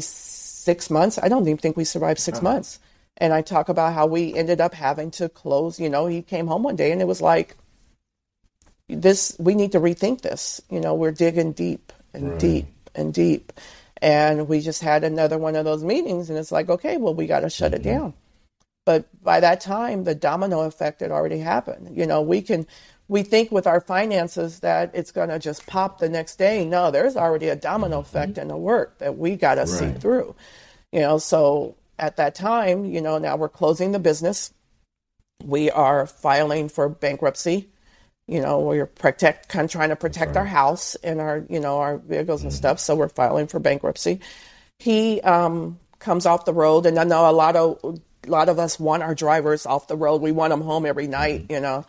[0.67, 1.17] six months.
[1.17, 2.43] I don't even think we survived 6 uh-huh.
[2.49, 2.79] months.
[3.23, 5.79] And I talk about how we ended up having to close.
[5.79, 7.55] You know, he came home one day and it was like,
[8.89, 10.61] this, we need to rethink this.
[10.69, 13.53] You know, we're digging deep and deep and deep.
[14.01, 17.27] And we just had another one of those meetings and it's like, okay, well, we
[17.27, 17.99] got to shut it mm-hmm.
[17.99, 18.13] down.
[18.85, 21.97] But by that time, the domino effect had already happened.
[21.97, 22.67] You know, we can,
[23.09, 26.65] we think with our finances that it's going to just pop the next day.
[26.65, 28.17] No, there's already a domino mm-hmm.
[28.17, 30.35] effect in the work that we got to see through.
[30.91, 34.53] You know, so at that time, you know, now we're closing the business.
[35.43, 37.69] We are filing for bankruptcy.
[38.27, 41.77] You know, we're protect, kind of trying to protect our house and our, you know,
[41.79, 42.57] our vehicles and mm-hmm.
[42.57, 42.79] stuff.
[42.79, 44.19] So we're filing for bankruptcy.
[44.79, 48.59] He um, comes off the road, and I know a lot of a lot of
[48.59, 50.21] us want our drivers off the road.
[50.21, 51.53] We want them home every night, mm-hmm.
[51.53, 51.85] you know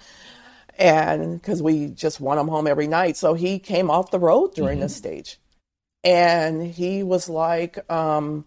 [0.79, 3.17] and because we just want him home every night.
[3.17, 5.09] So he came off the road during this mm-hmm.
[5.09, 5.39] stage,
[6.05, 8.45] and he was like, um,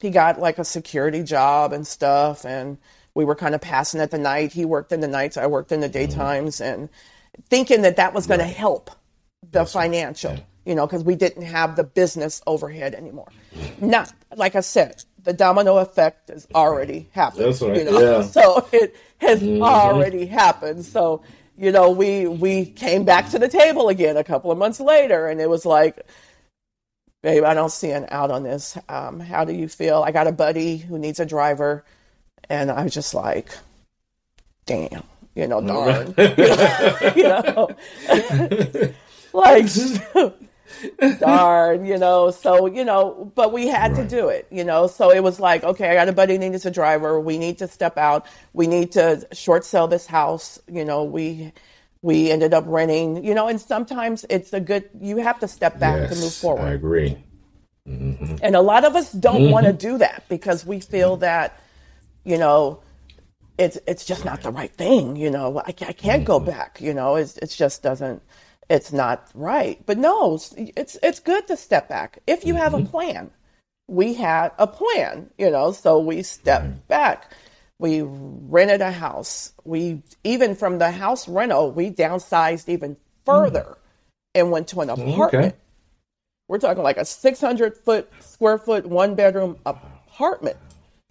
[0.00, 2.78] he got like a security job and stuff, and
[3.14, 4.52] we were kind of passing at the night.
[4.52, 6.20] He worked in the nights, I worked in the mm-hmm.
[6.20, 6.88] daytimes, and
[7.48, 8.90] thinking that that was going to help
[9.50, 13.28] the financial, you know, because we didn't have the business overhead anymore.
[13.54, 13.90] Mm-hmm.
[13.90, 17.44] Not like I said, the domino effect has already happened.
[17.44, 18.00] That's right, You know?
[18.00, 18.22] yeah.
[18.26, 20.84] So it has already happened.
[20.84, 21.22] So
[21.56, 25.26] you know, we we came back to the table again a couple of months later,
[25.26, 26.00] and it was like,
[27.22, 28.76] babe, I don't see an out on this.
[28.88, 30.02] Um, how do you feel?
[30.02, 31.84] I got a buddy who needs a driver,
[32.48, 33.50] and I was just like,
[34.66, 36.14] damn, you know, darn,
[37.16, 37.76] you know,
[39.32, 39.66] like.
[41.20, 42.30] Darn, you know.
[42.30, 44.86] So, you know, but we had to do it, you know.
[44.86, 47.20] So it was like, okay, I got a buddy needs a driver.
[47.20, 48.26] We need to step out.
[48.52, 50.58] We need to short sell this house.
[50.70, 51.52] You know, we
[52.02, 55.78] we ended up renting, you know, and sometimes it's a good you have to step
[55.78, 56.64] back to move forward.
[56.64, 57.16] I agree.
[57.88, 58.36] Mm-hmm.
[58.42, 59.78] And a lot of us don't want to mm-hmm.
[59.78, 61.60] do that because we feel that,
[62.24, 62.80] you know,
[63.58, 65.16] it's it's just not the right thing.
[65.16, 66.50] You know, I, I can't go mm-hmm.
[66.50, 66.80] back.
[66.80, 68.22] You know, it's it just doesn't.
[68.72, 69.84] It's not right.
[69.84, 72.86] But no, it's it's, it's good to step back if you have a mm-hmm.
[72.86, 73.30] plan.
[73.86, 75.28] We had a plan.
[75.36, 76.86] You know, so we stepped mm-hmm.
[76.88, 77.30] back.
[77.78, 79.52] We rented a house.
[79.64, 83.26] We even from the house rental, we downsized even mm-hmm.
[83.26, 83.76] further
[84.34, 85.54] and went to an apartment.
[86.48, 90.56] We're talking like a 600 foot square foot one bedroom apartment.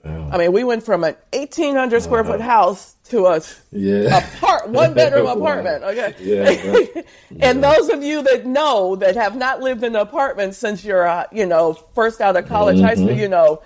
[0.04, 4.18] I mean, we went from an 1800 square foot house to a Yeah.
[4.36, 5.84] apart one bedroom apartment.
[5.84, 6.16] Okay.
[6.20, 7.02] Yeah.
[7.40, 11.08] and those of you that know that have not lived in an apartment since you're,
[11.08, 13.06] uh, you know, first out of college, high Mm-hmm.
[13.06, 13.62] school, you know,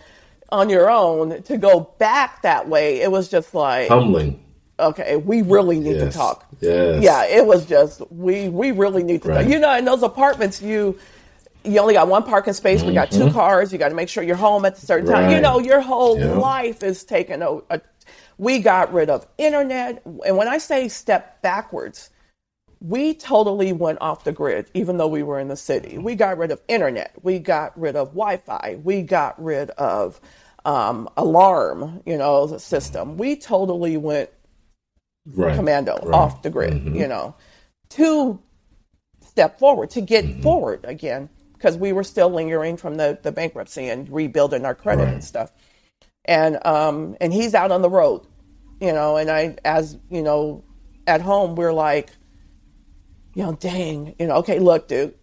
[0.52, 4.44] on your own to go back that way, it was just like, Humbling.
[4.80, 6.14] okay, we really need Yes.
[6.14, 6.46] to talk.
[6.62, 7.02] Yes.
[7.04, 9.30] Yeah, it was just we we really need to.
[9.30, 9.44] Right.
[9.44, 9.52] Talk.
[9.54, 10.98] You know, in those apartments, you
[11.66, 12.84] you only got one parking space.
[12.84, 13.74] We got two cars.
[13.74, 15.30] You got to make sure you're home at a certain time.
[15.30, 15.42] You Mm-hmm.
[15.42, 16.28] Know, your whole Yeah.
[16.28, 17.42] life is taken.
[17.44, 17.82] A, a,
[18.38, 22.10] we got rid of internet, and when I say step backwards,
[22.82, 24.70] we totally went off the grid.
[24.74, 27.14] Even though we were in the city, we got rid of internet.
[27.24, 28.80] We got rid of Wi-Fi.
[28.84, 30.22] We got rid of
[30.66, 32.02] um, alarm.
[32.06, 33.18] You know, the system.
[33.18, 34.30] We totally went
[35.36, 35.56] Right.
[35.56, 36.04] commando Right.
[36.04, 36.14] Mm-hmm.
[36.14, 37.36] off the grid, you know,
[37.92, 38.40] to
[39.22, 40.42] step forward, to get Mm-hmm.
[40.42, 45.12] forward again, because we were still lingering from the, the bankruptcy and rebuilding our credit
[45.12, 45.52] and stuff.
[46.26, 48.26] And um and he's out on the road,
[48.82, 50.66] you know, and I as you know,
[51.08, 52.12] at home we're like,
[53.36, 55.16] you know, dang, you know, okay, look, dude,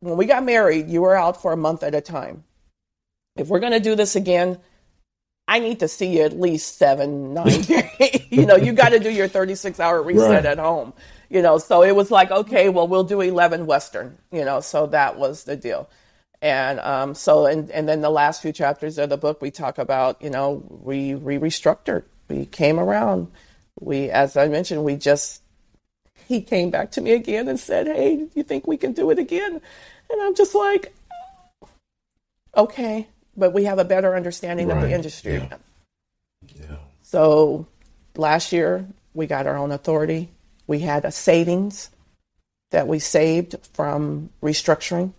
[0.00, 2.44] when we got married, you were out for a month at a time.
[3.36, 4.58] If we're gonna do this again,
[5.48, 7.64] I need to see you at least seven, nine
[8.30, 10.44] you know, you got to do your 36 hour reset Right.
[10.46, 10.92] at home.
[11.30, 14.86] You know, so it was like, okay, well, we'll do 11 Western, you know, so
[14.86, 15.88] that was the deal.
[16.40, 19.76] And um, so, and, and then the last few chapters of the book, we talk
[19.78, 23.30] about, you know, we, restructured, we came around.
[23.80, 25.42] We, as I mentioned, we just,
[26.26, 29.10] he came back to me again and said, hey, do you think we can do
[29.10, 29.60] it again?
[30.10, 30.94] And I'm just like,
[32.56, 35.34] okay, but we have a better understanding of the industry.
[35.34, 35.56] Yeah.
[36.54, 36.76] Yeah.
[37.02, 37.66] So
[38.16, 40.28] last year we got our own authority.
[40.68, 41.90] We had a savings
[42.70, 45.12] that we saved from restructuring.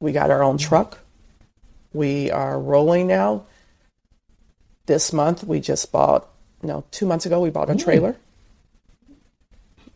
[0.00, 0.68] We got our own mm-hmm.
[0.68, 0.98] truck.
[1.92, 3.44] We are rolling now.
[4.86, 6.26] this month we just bought.
[6.62, 7.82] No, two months ago we bought a mm.
[7.84, 8.16] trailer.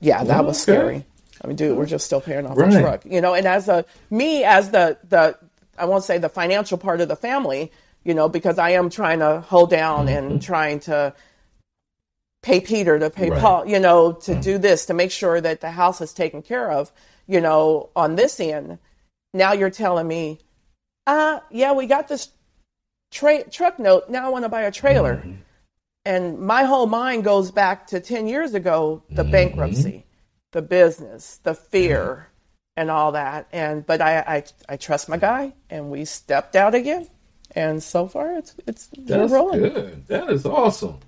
[0.00, 1.04] Yeah, that was scary.
[1.42, 2.70] I mean, dude, we're just still paying off Right.
[2.70, 3.34] the truck, you know.
[3.34, 5.38] And as a me, as the the
[5.78, 7.72] I won't say the financial part of the family,
[8.04, 10.16] you know, because I am trying to hold down mm-hmm.
[10.32, 11.14] and trying to
[12.42, 13.40] pay Peter to pay Right.
[13.40, 14.40] Paul, you know, to mm-hmm.
[14.40, 16.92] do this to make sure that the house is taken care of,
[17.26, 18.78] you know, on this end.
[19.32, 20.40] Now you're telling me,
[21.06, 22.28] uh, yeah, we got this
[23.10, 24.10] tra- truck note.
[24.10, 25.16] Now I want to buy a trailer.
[25.16, 25.32] Mm-hmm.
[26.04, 29.32] And my whole mind goes back to 10 years ago, the mm-hmm.
[29.32, 30.04] bankruptcy,
[30.50, 32.28] the business, the fear,
[32.76, 33.46] and all that.
[33.52, 37.06] And, but I, I, I trust my guy and we stepped out again.
[37.54, 39.60] And so far it's, it's, we're That's rolling.
[39.60, 40.06] good.
[40.08, 40.98] That is awesome.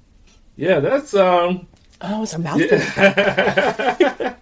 [0.57, 1.67] Yeah, that's um.
[2.01, 2.79] Oh, it's a mouthful.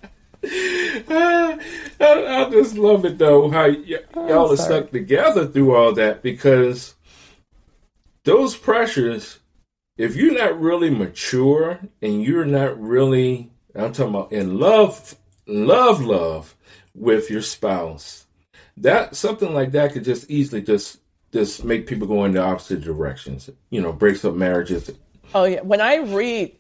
[1.15, 1.59] I,
[2.01, 4.81] I just love it though how y- y'all are Oh, sorry.
[4.81, 6.95] stuck together through all that because
[8.25, 9.39] those pressures,
[9.97, 15.15] if you're not really mature and you're not really, I'm talking about in love,
[15.47, 16.57] love, love
[16.95, 18.27] with your spouse,
[18.77, 20.99] that something like that could just easily just
[21.33, 23.49] just make people go in the opposite directions.
[23.71, 24.91] You know, breaks up marriages.
[25.35, 25.61] Oh yeah.
[25.63, 26.57] When I read,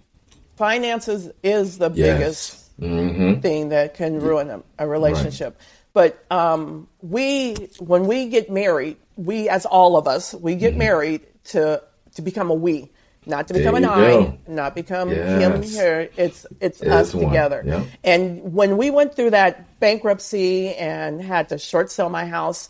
[0.56, 3.40] finances is the biggest Mm-hmm.
[3.40, 5.61] thing that can ruin a, a relationship.
[5.92, 11.20] But um, we, when we get married, we as all of us, we get married
[11.44, 11.82] to
[12.14, 12.90] to become a we,
[13.24, 13.85] not to become Mm-hmm.
[13.85, 14.38] An I, go.
[14.48, 15.62] not become him.
[15.62, 15.76] Yes.
[15.76, 16.08] Her.
[16.16, 17.62] It's it's It us together.
[17.64, 17.85] Yeah.
[18.02, 22.68] And when we went through that bankruptcy and had to short sell my house,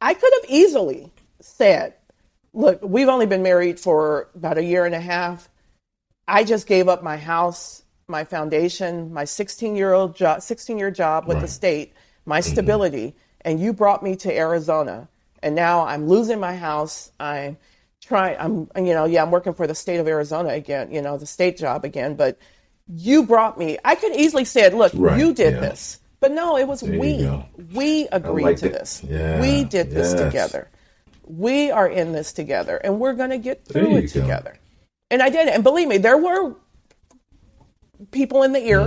[0.00, 1.94] I could have easily said,
[2.52, 5.48] "Look, we've only been married for about a year and a half.
[6.26, 10.90] I just gave up my house, my foundation, my 16 year old job, 16 year
[10.90, 11.92] job with the state,
[12.24, 12.52] my mm-hmm.
[12.52, 15.08] stability, and you brought me to Arizona,
[15.42, 17.12] and now I'm losing my house.
[17.18, 17.56] I'm
[18.00, 18.36] trying.
[18.38, 20.92] I'm you know yeah I'm working for the state of Arizona again.
[20.92, 22.38] You know the state job again, but
[22.94, 23.78] you brought me.
[23.84, 25.60] I could easily said, look, Right, you did yeah.
[25.60, 27.44] this, but no, it was you we.
[27.72, 29.02] We agreed like to this.
[29.04, 30.20] Yeah, We did this yes.
[30.20, 30.68] together.
[31.36, 34.20] We are in this together, and we're going to get through it go.
[34.22, 34.56] together.
[35.10, 35.54] And I did it.
[35.54, 36.54] And believe me, there were
[38.10, 38.86] people in the ear,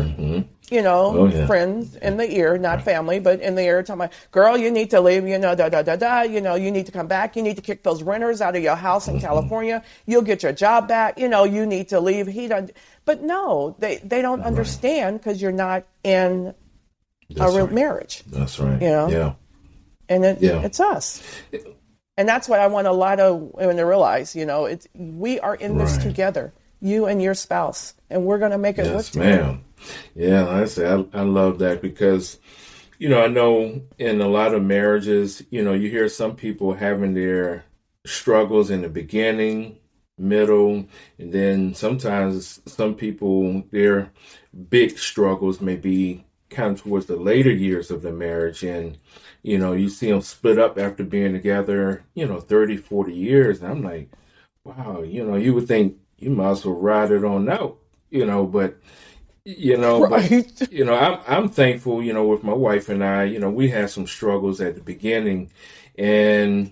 [0.72, 1.46] you know, Oh, yeah.
[1.46, 4.90] friends in the ear, not family, but in the ear, talking about, girl, you need
[4.90, 7.36] to leave, you know, da, da, da, da, you know, you need to come back.
[7.36, 9.18] You need to kick those renters out of your house Mm-hmm.
[9.18, 9.84] in California.
[10.06, 11.20] You'll get your job back.
[11.20, 12.28] You know, you need to leave.
[12.28, 12.72] He don't,
[13.06, 16.54] but no, they, they don't understand because you're not in
[17.30, 17.76] That's a real right.
[17.76, 18.24] marriage.
[18.28, 18.82] That's right.
[18.82, 19.08] You know?
[19.10, 19.34] Yeah.
[20.10, 20.62] and it, Yeah.
[20.64, 21.22] it's us.
[22.18, 24.36] And that's what I want a lot of women to realize.
[24.36, 26.04] You know, it's we are in this Right.
[26.04, 29.48] together, you and your spouse, and we're going to make it work together.
[29.48, 29.64] ma'am.
[30.16, 32.40] Yeah, I say I, I love that because,
[33.00, 36.74] you know, I know in a lot of marriages, you know, you hear some people
[36.74, 37.66] having their
[38.06, 39.78] struggles in the beginning,
[40.18, 40.86] middle,
[41.18, 44.12] and then sometimes some people their
[44.70, 48.98] big struggles may be kind of towards the later years of the marriage and
[49.44, 53.62] you know you see them split up after being together you know 30 40 years
[53.62, 54.10] and i'm like
[54.64, 57.78] wow you know you would think you might as well ride it on out
[58.10, 58.76] you know but
[59.46, 60.32] you know but,
[60.72, 63.70] you know I'm, I'm thankful you know with my wife and i you know we
[63.70, 65.52] had some struggles at the beginning
[65.98, 66.72] and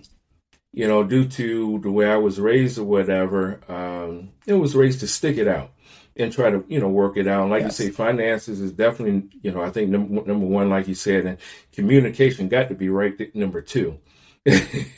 [0.72, 5.00] you know due to the way i was raised or whatever um it was raised
[5.00, 5.72] to stick it out
[6.16, 7.42] and try to you know work it out.
[7.42, 7.78] And like Yes.
[7.80, 11.26] you say, finances is definitely you know I think number number one, like you said,
[11.26, 11.38] and
[11.72, 13.98] communication got to be right th- number two.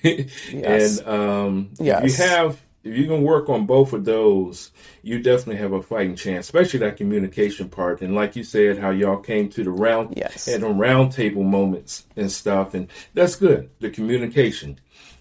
[0.02, 0.98] Yes.
[0.98, 4.70] And um, if you have if you can work on both of those,
[5.02, 8.02] you definitely have a fighting chance, especially that communication part.
[8.02, 10.44] And like you said, how y'all came to the round Yes.
[10.46, 13.70] had them round table moments and stuff, and that's good.
[13.80, 14.78] The communication.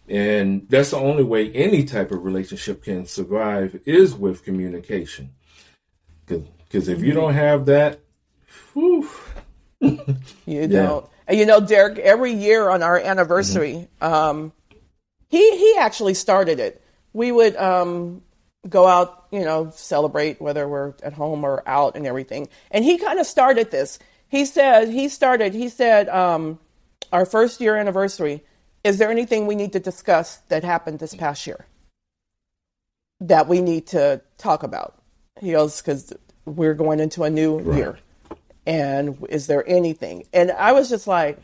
[0.10, 5.30] And that's the only way any type of relationship can survive is with communication.
[6.28, 8.00] Because if you don't have that,
[8.74, 9.10] whew,
[10.46, 10.68] You Yeah.
[10.68, 11.08] don't.
[11.28, 14.54] And you know, Derek, every year on our anniversary, um,
[15.30, 16.82] he he actually started it.
[17.14, 18.24] We would um,
[18.70, 22.50] go out, you know, celebrate whether we're at home or out and everything.
[22.72, 24.00] And he kind of started this.
[24.30, 25.54] He said he started.
[25.54, 26.60] He said um,
[27.14, 28.44] our first year anniversary.
[28.84, 31.68] Is there anything we need to discuss that happened this past year
[33.22, 34.96] that we need to talk about?
[35.40, 36.14] He goes because
[36.46, 37.98] we're going into a new year.
[38.66, 40.24] And is there anything?
[40.34, 41.38] And i was just like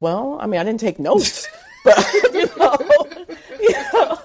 [0.00, 1.46] well i mean i didn't take notes.
[1.84, 2.76] But you know,
[3.60, 4.18] you know.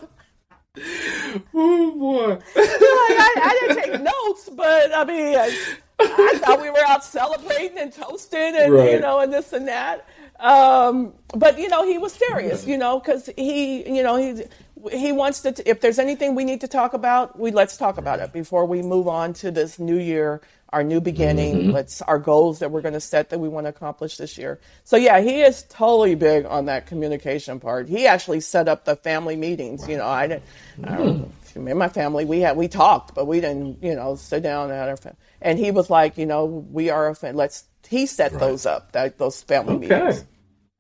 [1.54, 6.72] Oh boy, like I, I didn't take notes but i mean I, I thought we
[6.72, 10.08] were out celebrating and toasting and you know and this and that
[10.44, 14.44] um, but you know, he was serious, you know, because he, you know, he
[14.92, 15.70] he wants to.
[15.70, 18.82] If there's anything we need to talk about, we let's talk about it before we
[18.82, 21.56] move on to this new year, our new beginning.
[21.56, 21.72] Mm-hmm.
[21.72, 24.60] Let's our goals that we're going to set that we want to accomplish this year.
[24.84, 27.88] So yeah, he is totally big on that communication part.
[27.88, 29.88] He actually set up the family meetings.
[29.88, 30.44] You know, I didn't.
[30.84, 34.44] I don't, in my family, we had we talked, but we didn't, you know, sit
[34.44, 34.98] down at our.
[34.98, 35.18] Family.
[35.42, 37.38] And he was like, you know, we are a fan.
[37.38, 37.64] Let's.
[37.88, 38.40] He set right.
[38.40, 39.88] those up, that those family okay.
[39.88, 40.26] meetings.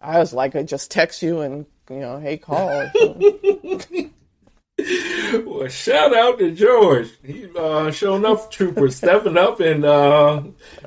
[0.04, 2.68] I was like, I just text you and you know, hey, call.
[5.46, 7.10] well, shout out to George.
[7.24, 10.44] He uh, showing up, trooper, stepping up and uh,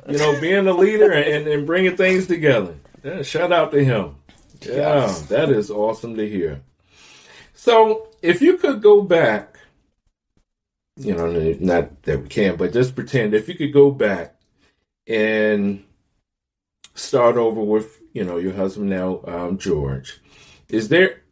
[0.09, 2.75] you know being a leader and, and bringing things together.
[3.03, 4.17] Yeah, shout out to him.
[4.63, 5.23] Yeah, yes.
[5.23, 6.61] that is awesome to hear.
[7.55, 9.59] So, if you could go back,
[10.97, 14.37] you know, not that we can, but just pretend if you could go back
[15.07, 15.85] and
[16.97, 20.21] start over with, you know, your husband now, um, George
[20.69, 21.23] is there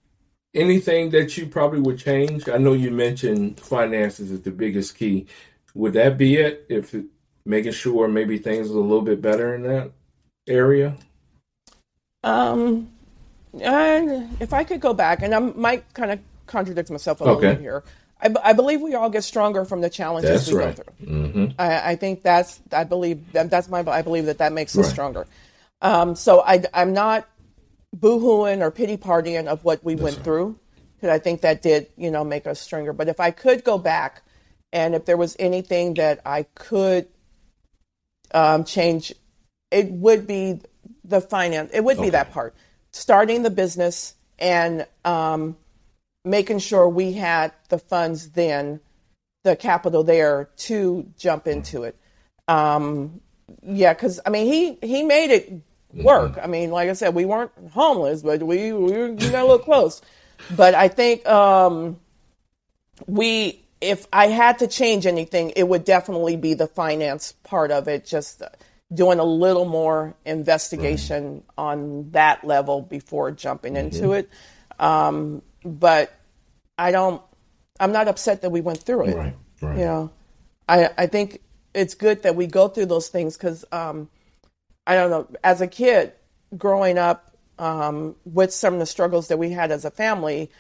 [0.55, 2.49] anything that you probably would change?
[2.49, 5.27] I know you mentioned finances is the biggest key.
[5.75, 6.67] Would that be it?
[6.69, 7.07] If it,
[7.45, 9.91] making sure maybe things are a little bit better in that
[10.47, 10.97] area?
[12.23, 12.91] Um,
[13.55, 17.41] I, if I could go back, and I might kind of contradict myself a little
[17.41, 17.85] bit here.
[18.23, 20.77] I, I, believe we all get stronger from the challenges that's we right.
[20.77, 21.07] go through.
[21.07, 21.47] Mm-hmm.
[21.59, 24.87] I, I, think that's I believe that, that's my I believe that that makes us
[24.87, 24.93] right.
[24.93, 25.27] stronger.
[25.85, 27.29] Um, so I, I'm not
[27.95, 30.25] boohooing or pity partying of what we That's went right.
[30.25, 30.59] through
[30.97, 32.95] because I think that did you know make us stronger.
[32.95, 34.23] But if I could go back
[34.73, 37.07] and if there was anything that I could
[38.33, 39.13] um, change,
[39.71, 40.61] it would be
[41.05, 41.71] the finance.
[41.75, 42.07] It would okay.
[42.07, 42.55] be that part,
[42.91, 45.57] starting the business and um,
[46.25, 48.81] making sure we had the funds then,
[49.43, 51.97] the capital there to jump into it.
[52.49, 53.21] Um,
[53.63, 55.53] yeah, because I mean, he he made it
[56.03, 56.33] work.
[56.33, 56.41] Mm-hmm.
[56.41, 59.59] I mean, like I said, we weren't homeless, but we we, we got a little
[59.59, 60.03] close.
[60.57, 61.99] But I think um,
[63.07, 67.89] we, if I had to change anything, it would definitely be the finance part of
[67.89, 68.05] it.
[68.05, 68.43] Just
[68.93, 71.43] doing a little more investigation right.
[71.57, 73.95] on that level before jumping mm-hmm.
[73.95, 74.29] into it.
[74.79, 76.13] Um, but
[76.79, 77.23] I don't.
[77.81, 79.17] I'm not upset that we went through it.
[79.17, 79.37] Right.
[79.61, 79.79] Right.
[79.79, 80.11] You know,
[80.69, 81.41] I I think
[81.75, 83.65] it's good that we go through those things because.
[83.73, 84.09] Um,
[84.87, 86.13] I don't know, as a kid
[86.57, 90.51] growing up um, with some of the struggles that we had as a family,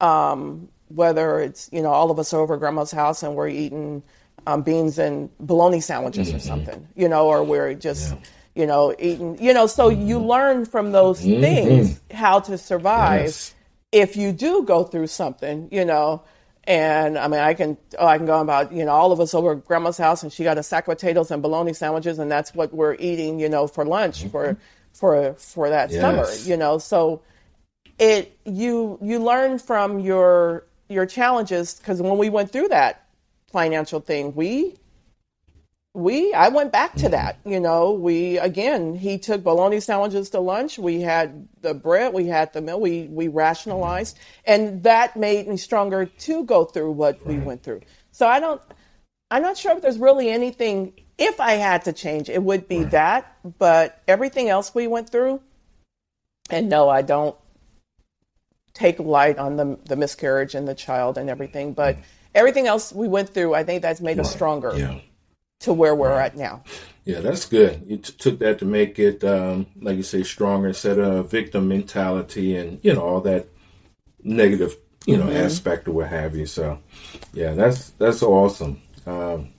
[0.00, 4.02] um, whether it's, you know, all of us over grandma's house and we're eating
[4.46, 6.36] um, beans and bologna sandwiches mm-hmm.
[6.36, 8.18] or something, you know, or we're just, yeah.
[8.54, 10.06] you know, eating, you know, so mm-hmm.
[10.06, 11.40] you learn from those mm-hmm.
[11.40, 13.54] things how to survive yes.
[13.92, 16.22] if you do go through something, you know.
[16.70, 19.34] And I mean, I can oh, I can go about you know all of us
[19.34, 22.30] over at grandma's house, and she got a sack of potatoes and bologna sandwiches, and
[22.30, 24.28] that's what we're eating, you know, for lunch mm-hmm.
[24.28, 24.56] for
[24.92, 26.00] for for that yes.
[26.00, 26.78] summer, you know.
[26.78, 27.22] So
[27.98, 33.04] it you you learn from your your challenges because when we went through that
[33.50, 34.76] financial thing, we
[35.94, 37.38] we I went back to that.
[37.44, 40.78] You know, we again he took bologna sandwiches to lunch.
[40.78, 42.80] We had the bread, we had the milk.
[42.80, 47.80] We we rationalized, and that made me stronger to go through what we went through.
[48.12, 48.60] So I don't.
[49.32, 50.92] I'm not sure if there's really anything.
[51.18, 53.36] If I had to change, it would be that.
[53.58, 55.40] But everything else we went through,
[56.50, 57.36] and no, I don't
[58.74, 61.72] take light on the the miscarriage and the child and everything.
[61.72, 62.02] But mm.
[62.32, 64.72] everything else we went through, I think that's made us stronger.
[64.76, 65.00] Yeah
[65.60, 66.62] to where we're at now.
[67.04, 67.82] Yeah, that's good.
[67.86, 71.68] You t- took that to make it, um, like you say, stronger instead of victim
[71.68, 73.46] mentality and you know all that
[74.22, 75.36] negative, you know, mm-hmm.
[75.36, 76.46] aspect or what have you.
[76.46, 76.78] So,
[77.32, 78.82] yeah, that's that's awesome.
[79.06, 79.50] Um,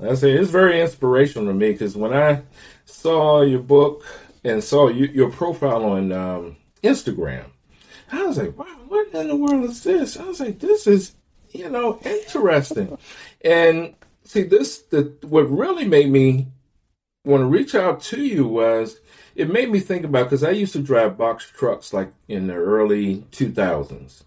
[0.00, 2.42] I say it's very inspirational to me because when I
[2.84, 4.04] saw your book
[4.42, 7.46] and saw you, your profile on um, Instagram,
[8.12, 10.16] I was like, wow, what in the world is this?
[10.16, 11.14] I was like, this is
[11.52, 12.98] you know interesting,
[13.44, 16.48] and see this the what really made me
[17.24, 19.00] want to reach out to you was
[19.34, 22.54] it made me think about because I used to drive box trucks like in the
[22.54, 24.22] early 2000s,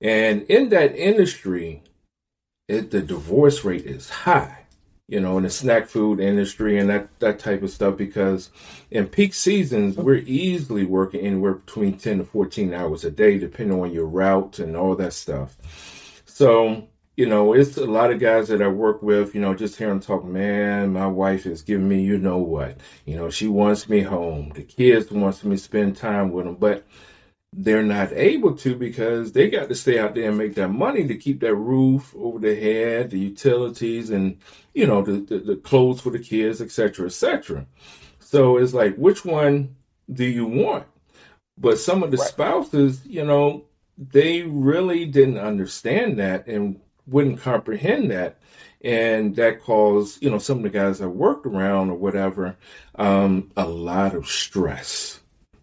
[0.00, 1.82] and in that industry,
[2.68, 4.58] it, the divorce rate is high.
[5.06, 8.50] You know, in the snack food industry and that that type of stuff, because
[8.90, 13.78] in peak seasons we're easily working anywhere between 10 to 14 hours a day, depending
[13.78, 16.22] on your route and all that stuff.
[16.24, 19.76] So you know, it's a lot of guys that I work with, you know, just
[19.76, 23.46] hear them talk, man, my wife is giving me, you know what, you know, she
[23.46, 24.50] wants me home.
[24.54, 26.84] The kids wants me to spend time with them, but
[27.52, 31.06] they're not able to because they got to stay out there and make that money
[31.06, 34.38] to keep that roof over their head, the utilities and,
[34.74, 37.66] you know, the, the, the clothes for the kids, etc., etc.
[38.18, 39.76] So it's like, which one
[40.12, 40.86] do you want?
[41.58, 42.28] But some of the Right.
[42.28, 48.38] spouses, you know, they really didn't understand that and wouldn't comprehend that.
[48.82, 52.56] And that caused, you know, some of the guys I worked around or whatever,
[52.96, 55.20] um, a lot of stress,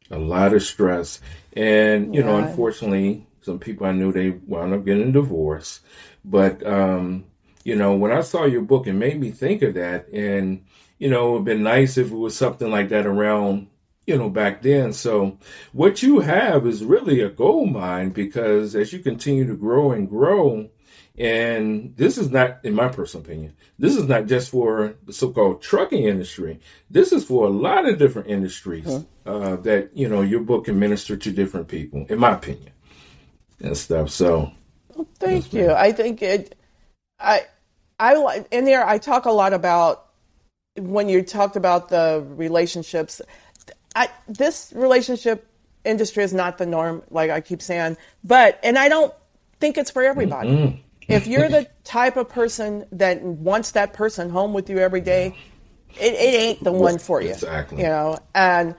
[0.10, 1.22] a lot of stress.
[1.54, 5.82] And, you know, unfortunately, some people I knew they wound up getting a divorce.
[6.26, 7.26] But, um,
[7.64, 10.08] you know, when I saw your book, it made me think of that.
[10.10, 10.66] And,
[10.98, 13.68] you know, it would have been nice if it was something like that around,
[14.08, 14.94] you know, back then.
[14.94, 15.38] So
[15.74, 20.10] what you have is really a gold mine because as you continue to grow and
[20.10, 20.71] grow,
[21.22, 25.62] and this is not, in my personal opinion, this is not just for the so-called
[25.62, 26.60] trucking industry.
[26.90, 30.80] This is for a lot of different industries uh, that you know your book can
[30.80, 32.72] minister to different people, in my opinion,
[33.60, 34.10] and stuff.
[34.10, 34.52] So
[35.20, 35.72] Thank you.
[35.72, 36.58] I think it.
[37.20, 37.46] I
[38.00, 38.88] I in there.
[38.88, 40.08] I talk a lot about
[40.78, 43.22] when you talked about the relationships.
[43.96, 45.48] I this relationship
[45.86, 47.04] industry is not the norm.
[47.12, 49.14] Like I keep saying, but and I don't
[49.60, 50.84] think it's for everybody.
[51.12, 55.36] If you're the type of person that wants that person home with you every day,
[56.00, 57.32] it, it ain't the one for you.
[57.32, 57.80] Exactly.
[57.80, 58.76] You know, and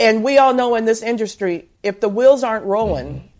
[0.00, 3.30] and we all know in this industry, if the wheels aren't rolling,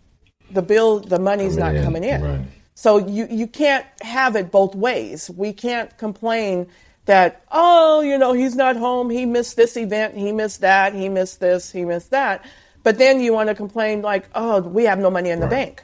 [0.51, 2.21] the bill, the money's Coming not in, coming in.
[2.21, 2.41] right.
[2.75, 5.29] So you you can't have it both ways.
[5.29, 6.67] We can't complain
[7.05, 11.09] that oh, you know, he's not home, he missed this event, he missed that, he
[11.09, 12.45] missed this, he missed that.
[12.83, 15.83] But then you want to complain like, oh, we have no money in the bank.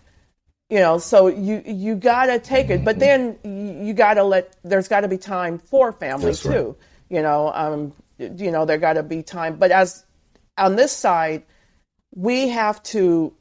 [0.70, 4.24] You know, so you you got to take it, but then you, you got to
[4.24, 6.50] let there's got to be time for family That's too.
[6.50, 6.76] right.
[7.10, 10.06] You know, um you know, there got to be time, but as
[10.58, 11.44] on this side,
[12.16, 13.34] we have to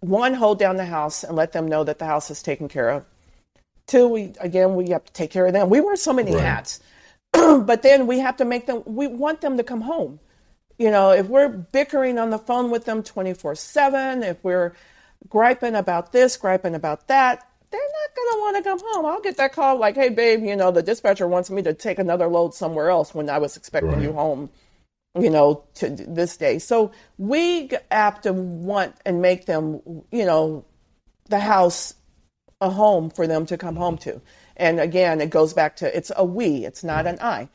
[0.00, 2.90] one hold down the house and let them know that the house is taken care
[2.90, 3.04] of.
[3.86, 5.70] Two, we again we have to take care of them.
[5.70, 6.40] We wear so many Right.
[6.40, 6.80] hats,
[7.32, 8.82] but then we have to make them.
[8.86, 10.20] We want them to come home.
[10.78, 14.72] You know, if we're bickering on the phone with them twenty four seven, if we're
[15.28, 19.06] griping about this, griping about that, they're not going to want to come home.
[19.06, 21.98] I'll get that call like, "Hey, babe, you know the dispatcher wants me to take
[21.98, 24.02] another load somewhere else when I was expecting Right.
[24.02, 24.50] you home."
[25.18, 26.58] you know, to this day.
[26.58, 30.64] So we have to want and make them, you know,
[31.28, 31.94] the house
[32.60, 34.20] a home for them to come home to.
[34.56, 37.48] And again, it goes back to it's a we, it's not an I.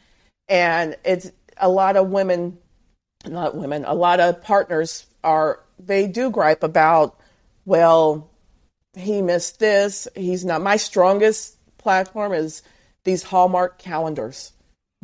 [0.48, 2.58] And it's a lot of women,
[3.26, 7.20] not women, a lot of partners are, they do gripe about,
[7.68, 8.30] well,
[8.96, 10.08] he missed this.
[10.16, 10.62] He's not.
[10.62, 12.64] My strongest platform is
[13.04, 14.54] these Hallmark calendars.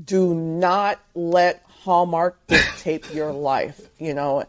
[0.04, 3.82] Do not let Hallmark dictate your life.
[4.00, 4.46] You know,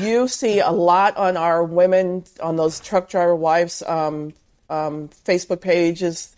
[0.00, 4.34] you see a lot on our women on those truck driver wives um,
[4.68, 6.34] um, Facebook pages.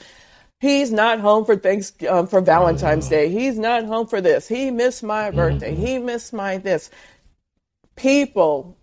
[0.60, 3.30] He's not home for thanks um, for Valentine's Day.
[3.30, 4.46] He's not home for this.
[4.48, 5.74] He missed my birthday.
[5.74, 6.90] He missed my this.
[7.96, 8.76] People,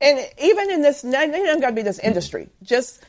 [0.00, 2.48] and even in this, it doesn't got to be this industry.
[2.62, 3.02] Just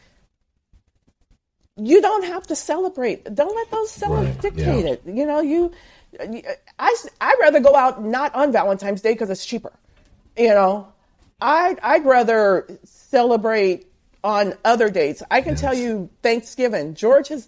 [1.78, 3.24] you don't have to celebrate.
[3.34, 4.92] Don't let those sellers Right, dictate yeah.
[4.92, 5.02] it.
[5.06, 5.72] You know, you.
[6.80, 9.72] I I'd rather go out not on Valentine's Day because it's cheaper.
[10.38, 10.88] You know,
[11.40, 13.88] I'd I'd rather celebrate
[14.24, 15.24] on other dates.
[15.32, 16.96] I can tell you Thanksgiving.
[16.96, 17.48] George has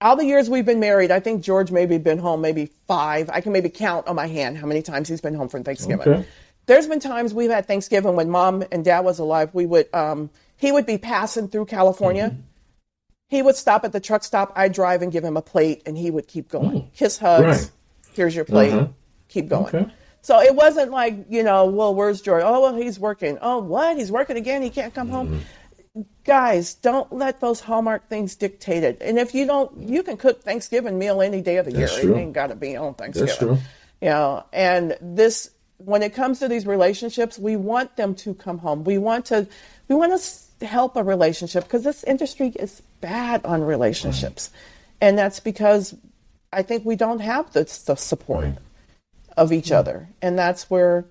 [0.00, 1.10] all the years we've been married.
[1.10, 3.30] I think George maybe been home maybe five.
[3.30, 6.08] I can maybe count on my hand how many times he's been home for Thanksgiving.
[6.08, 6.26] Okay.
[6.66, 9.50] There's been times we've had Thanksgiving when mom and dad was alive.
[9.52, 12.30] We would um, he would be passing through California.
[12.30, 12.40] Mm-hmm.
[13.28, 14.52] He would stop at the truck stop.
[14.54, 16.90] I'd drive and give him a plate, and he would keep going.
[16.94, 17.44] Kiss, hugs.
[17.44, 17.48] Mm.
[17.48, 17.70] Right.
[18.14, 18.72] Here's your plate.
[18.72, 18.88] Uh-huh.
[19.28, 19.66] Keep going.
[19.66, 19.92] Okay.
[20.22, 22.42] So it wasn't like you know, well, where's George?
[22.44, 23.38] Oh, well, he's working.
[23.42, 23.96] Oh, what?
[23.96, 24.62] He's working again.
[24.62, 25.28] He can't come home.
[25.28, 26.02] Mm-hmm.
[26.24, 28.98] Guys, don't let those Hallmark things dictate it.
[29.00, 32.02] And if you don't, you can cook Thanksgiving meal any day of the That's year.
[32.02, 32.16] true.
[32.16, 33.26] It ain't got to be on Thanksgiving.
[33.26, 33.58] That's true.
[34.00, 35.50] You know, and this
[35.84, 38.84] when it comes to these relationships, we want them to come home.
[38.84, 39.46] We want to
[39.88, 44.50] we want to help a relationship because this industry is bad on relationships,
[45.00, 45.94] and that's because
[46.52, 48.58] I think we don't have the, the support Right.
[49.36, 51.04] of each other, and that's where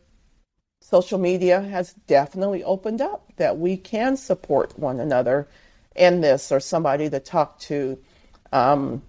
[0.82, 5.48] social media has definitely opened up that we can support one another
[5.96, 7.98] in this or somebody to talk to.
[8.52, 9.02] Um,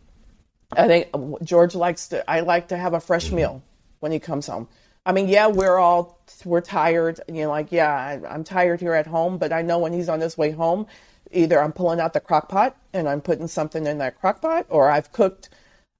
[0.72, 1.08] I think
[1.42, 2.28] George likes to.
[2.28, 3.62] I like to have a fresh meal
[4.00, 4.68] when he comes home.
[5.06, 7.20] I mean, yeah, we're all we're tired.
[7.28, 10.08] You know, like yeah, I, I'm tired here at home, but I know when he's
[10.08, 10.86] on his way home,
[11.30, 14.66] either I'm pulling out the crock pot and I'm putting something in that crock pot,
[14.68, 15.50] or I've cooked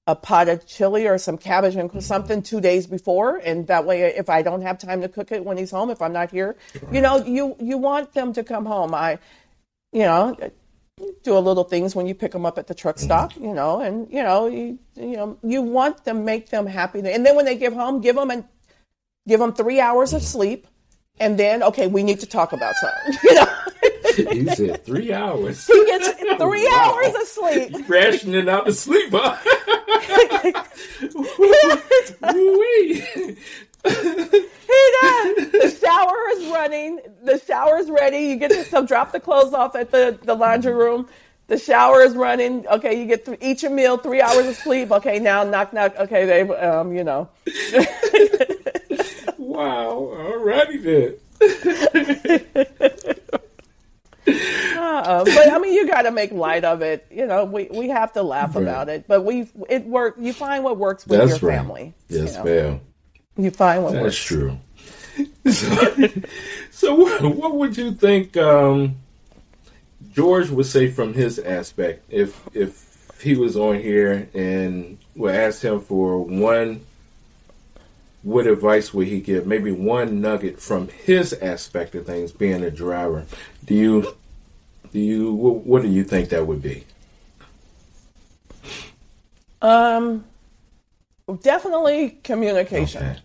[0.07, 4.03] a pot of chili or some cabbage and something two days before, and that way,
[4.03, 6.57] if I don't have time to cook it when he's home, if I'm not here,
[6.93, 8.95] you know, you you want them to come home.
[8.95, 9.19] I,
[9.93, 10.37] you know,
[11.23, 13.81] do a little things when you pick them up at the truck stop, you know,
[13.81, 17.45] and you know, you, you know, you want them, make them happy, and then when
[17.45, 18.45] they get home, give them and
[19.27, 20.67] give them three hours of sleep,
[21.21, 23.31] and then okay, we need to talk about something.
[24.17, 24.31] You know.
[24.33, 25.67] you said three hours.
[25.67, 26.09] He gets
[26.39, 26.95] three wow.
[26.95, 27.89] hours of sleep.
[27.89, 29.37] Rationing out the sleep, huh?
[33.85, 33.93] he
[35.01, 35.51] does.
[35.53, 37.01] The shower is running.
[37.25, 38.19] The shower is ready.
[38.19, 41.09] You get to so drop the clothes off at the, the laundry room.
[41.49, 42.67] The shower is running.
[42.69, 44.91] Okay, you get th- eat your meal, three hours of sleep.
[44.91, 45.95] Okay, now knock knock.
[45.99, 47.29] Okay, they um, you know.
[49.55, 50.13] wow.
[50.15, 51.15] Alrighty then.
[54.77, 57.07] uh But I mean, you got to make light of it.
[57.11, 58.63] You know, we, we have to laugh right.
[58.63, 59.07] about it.
[59.07, 60.17] But we it work.
[60.19, 61.59] You find what works with That's your right.
[61.59, 61.95] family.
[62.09, 62.45] Yes, you know?
[62.45, 62.81] ma'am.
[63.37, 64.17] You find what That's works.
[64.17, 64.59] That's true.
[65.51, 66.09] so,
[66.71, 68.97] so what, what, would you think um,
[70.13, 75.63] George would say from his aspect if if he was on here and we ask
[75.63, 76.85] him for one
[78.25, 79.47] what advice would he give?
[79.47, 83.27] Maybe one nugget from his aspect of things, being a driver.
[83.65, 84.17] Do you,
[84.93, 86.85] do you, what, what do you think that would be?
[89.61, 90.25] Um,
[91.43, 93.03] definitely communication.
[93.03, 93.19] Okay.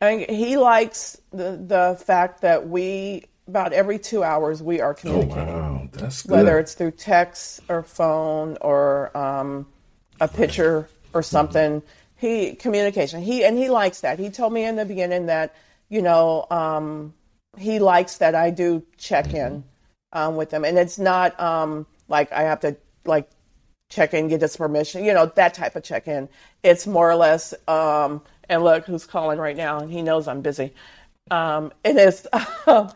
[0.00, 5.48] And he likes the the fact that we about every two hours we are communicating.
[5.48, 6.32] Oh, wow, that's good.
[6.32, 9.66] Whether it's through text or phone or um,
[10.20, 11.82] a picture or something,
[12.16, 13.22] he communication.
[13.22, 14.18] He and he likes that.
[14.18, 15.54] He told me in the beginning that
[15.88, 17.14] you know um,
[17.56, 19.64] he likes that I do check in
[20.12, 23.28] um, with him, and it's not um, like I have to like
[23.88, 26.28] check in, get his permission, you know, that type of check in.
[26.62, 30.40] It's more or less, um, and look who's calling right now, and he knows I'm
[30.40, 30.74] busy.
[31.30, 32.26] Um, it is,
[32.66, 32.90] um,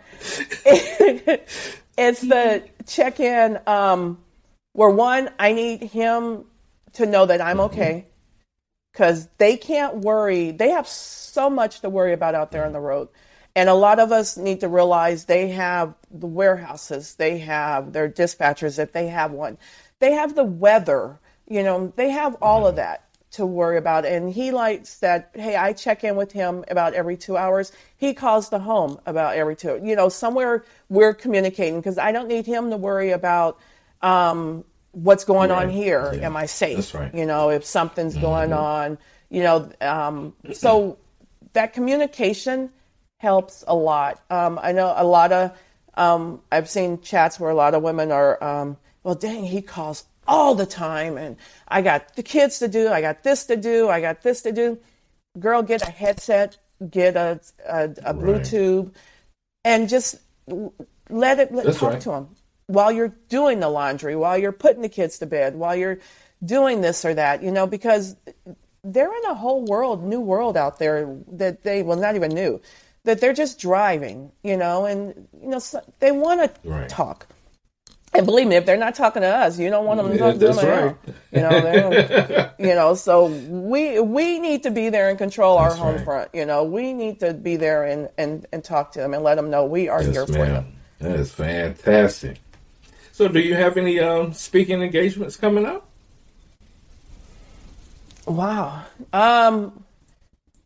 [1.96, 4.18] it's the check in um,
[4.72, 6.44] where one, I need him
[6.94, 8.06] to know that I'm okay
[8.93, 10.51] because they can't worry.
[10.51, 13.09] They have so much to worry about out there on the road.
[13.55, 18.09] And a lot of us need to realize they have the warehouses, they have their
[18.09, 19.59] dispatchers, if they have one,
[19.99, 21.18] they have the weather,
[21.49, 24.05] you know, they have all of that to worry about.
[24.05, 27.72] And he likes that, hey, I check in with him about every two hours.
[27.97, 32.28] He calls the home about every two, you know, somewhere we're communicating because I don't
[32.28, 33.59] need him to worry about
[34.03, 35.64] um, what's going right.
[35.64, 36.12] on here.
[36.14, 36.26] Yeah.
[36.26, 36.76] Am I safe?
[36.76, 37.14] That's right.
[37.14, 38.22] You know, if something's mm-hmm.
[38.22, 40.99] going on, you know, um, so
[41.53, 42.70] that communication
[43.18, 44.20] helps a lot.
[44.30, 45.57] Um, I know a lot of,
[45.95, 50.05] um, I've seen chats where a lot of women are, um, well, dang, he calls
[50.26, 51.36] all the time, and
[51.68, 54.53] I got the kids to do, I got this to do, I got this to
[54.53, 54.78] do.
[55.38, 58.16] Girl, get a headset, get a a, a right.
[58.16, 58.93] Bluetooth,
[59.64, 60.16] and just
[61.09, 62.01] let it let, talk right.
[62.03, 62.28] to him
[62.70, 65.98] while you're doing the laundry, while you're putting the kids to bed, while you're
[66.44, 68.16] doing this or that, you know, because
[68.84, 72.60] they're in a whole world, new world out there that they, well, not even new,
[73.04, 77.26] that they're just driving, you know, and, you know, so they want to talk.
[78.12, 80.32] And believe me, if they're not talking to us, you don't want them to talk
[80.34, 80.96] to them right.
[81.30, 82.94] You know, you know.
[82.94, 86.04] So we we need to be there and control that's our home right.
[86.04, 86.30] front.
[86.34, 89.36] You know, we need to be there and, and, and talk to them and let
[89.36, 90.32] them know we are yes, here ma'am.
[90.34, 90.76] for them.
[90.98, 92.38] That is fantastic.
[93.20, 95.86] So, do you have any um, speaking engagements coming up?
[98.24, 98.82] Wow.
[99.12, 99.84] Um,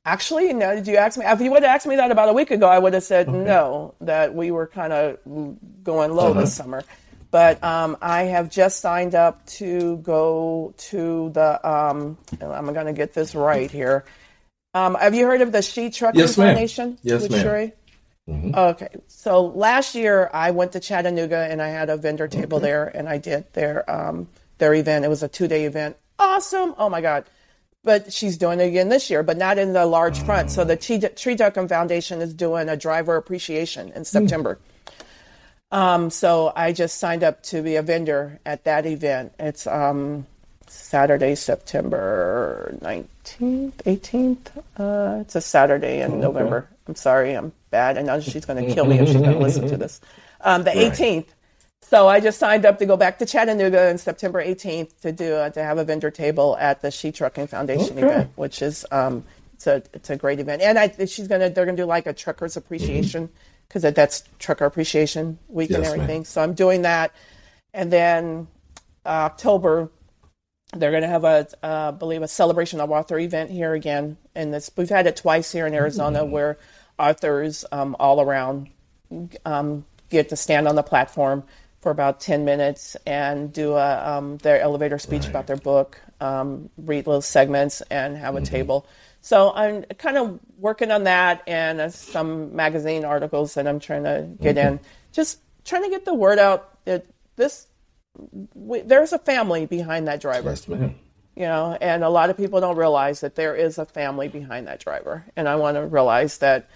[0.05, 0.77] actually, no.
[0.77, 1.25] Did you ask me?
[1.27, 3.29] If you would have asked me that about a week ago, I would have said
[3.29, 3.37] okay.
[3.37, 3.97] no.
[4.03, 5.19] That we were kind of
[5.83, 6.43] going low uh-huh.
[6.43, 6.85] this summer.
[7.33, 11.69] But um, I have just signed up to go to the.
[11.69, 14.05] Um, I'm going to get this right here.
[14.75, 16.99] Um, have you heard of the She Trucking yes, Foundation?
[17.03, 17.73] Yes, with ma'am.
[18.29, 18.55] Mm-hmm.
[18.55, 22.67] Okay, so last year I went to Chattanooga and I had a vendor table okay.
[22.67, 25.05] there, and I did their um, their event.
[25.05, 25.97] It was a two day event.
[26.19, 26.75] Awesome!
[26.79, 27.25] Oh my god!
[27.83, 30.25] But she's doing it again this year, but not in the large oh.
[30.25, 30.51] front.
[30.51, 34.59] So the She Trucking Foundation is doing a driver appreciation in September.
[34.59, 35.77] Mm.
[35.77, 39.35] Um, so I just signed up to be a vendor at that event.
[39.39, 40.27] It's um,
[40.67, 44.47] Saturday, September 19th, 18th.
[44.79, 46.21] Uh, it's a Saturday in okay.
[46.21, 46.69] November.
[46.87, 47.99] I'm sorry, I'm bad.
[47.99, 50.01] I know she's going to kill me if she's going to listen to this.
[50.41, 50.93] Um, the right.
[50.93, 51.27] 18th.
[51.81, 55.35] So I just signed up to go back to Chattanooga on September 18th to do
[55.35, 58.07] uh, to have a vendor table at the She Trucking Foundation okay.
[58.07, 60.63] event, which is um, it's a it's a great event.
[60.63, 63.29] And I, she's gonna they're gonna do like a truckers appreciation
[63.69, 63.95] because mm-hmm.
[63.95, 66.21] that's trucker appreciation week yes, and everything.
[66.21, 66.25] Ma'am.
[66.25, 67.13] So I'm doing that,
[67.75, 68.49] and then
[69.05, 69.91] uh, October
[70.77, 74.17] they're going to have a, uh, believe, a celebration of author event here again.
[74.35, 76.33] And this, we've had it twice here in Arizona mm-hmm.
[76.33, 76.59] where
[76.99, 78.71] authors um, all around
[79.45, 81.45] um, get to stand on the platform
[81.81, 85.31] for about 10 minutes and do a, um, their elevator speech right.
[85.31, 88.47] about their book, um, read little segments, and have a mm-hmm.
[88.47, 88.87] table.
[89.21, 94.05] So I'm kind of working on that and uh, some magazine articles that I'm trying
[94.05, 94.81] to get in.
[95.13, 97.07] Just trying to get the word out that
[97.37, 97.67] this
[98.55, 100.51] we, there's a family behind that driver.
[100.51, 100.95] Yes, ma'am.
[101.37, 104.69] You know, and a lot of people don't realize that there is a family behind
[104.69, 105.25] that driver.
[105.35, 106.71] And I want to realize that,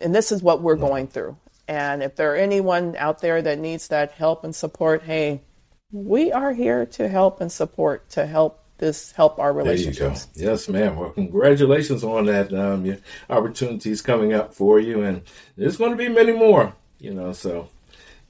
[0.00, 1.36] and this is what we're going through.
[1.66, 5.40] And if there are anyone out there that needs that help and support, hey,
[5.90, 10.24] we are here to help and support to help this help our relationships.
[10.26, 10.52] There you go.
[10.52, 10.96] Yes, ma'am.
[10.96, 12.52] Well, congratulations on that.
[12.52, 12.98] Um, your
[13.30, 15.22] opportunities coming up for you, and
[15.56, 16.74] there's going to be many more.
[16.98, 17.68] You know, so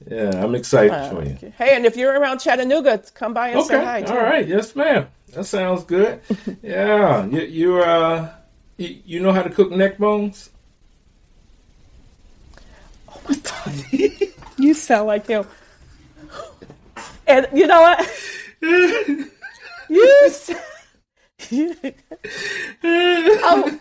[0.09, 1.53] yeah, I'm excited uh, for you.
[1.57, 3.67] Hey, and if you're around Chattanooga, come by and okay.
[3.69, 4.01] say hi.
[4.01, 4.13] Too.
[4.13, 5.07] All right, yes, ma'am.
[5.33, 6.21] That sounds good.
[6.61, 8.29] yeah, you, you uh,
[8.77, 10.49] you, you know how to cook neck bones?
[13.09, 15.45] Oh my god, you sound like him.
[17.25, 18.05] And you know what?
[19.89, 20.29] you,
[21.51, 21.63] um,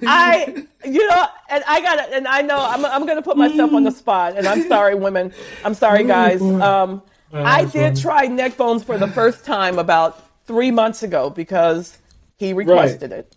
[0.06, 3.36] I, you know, and I got it, and I know I'm, I'm going to put
[3.36, 5.32] myself on the spot, and I'm sorry, women.
[5.64, 6.42] I'm sorry, guys.
[6.42, 7.02] Um,
[7.32, 11.96] I did try neck bones for the first time about three months ago because
[12.36, 13.20] he requested right.
[13.20, 13.36] it,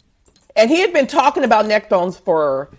[0.55, 2.69] and he had been talking about neck bones for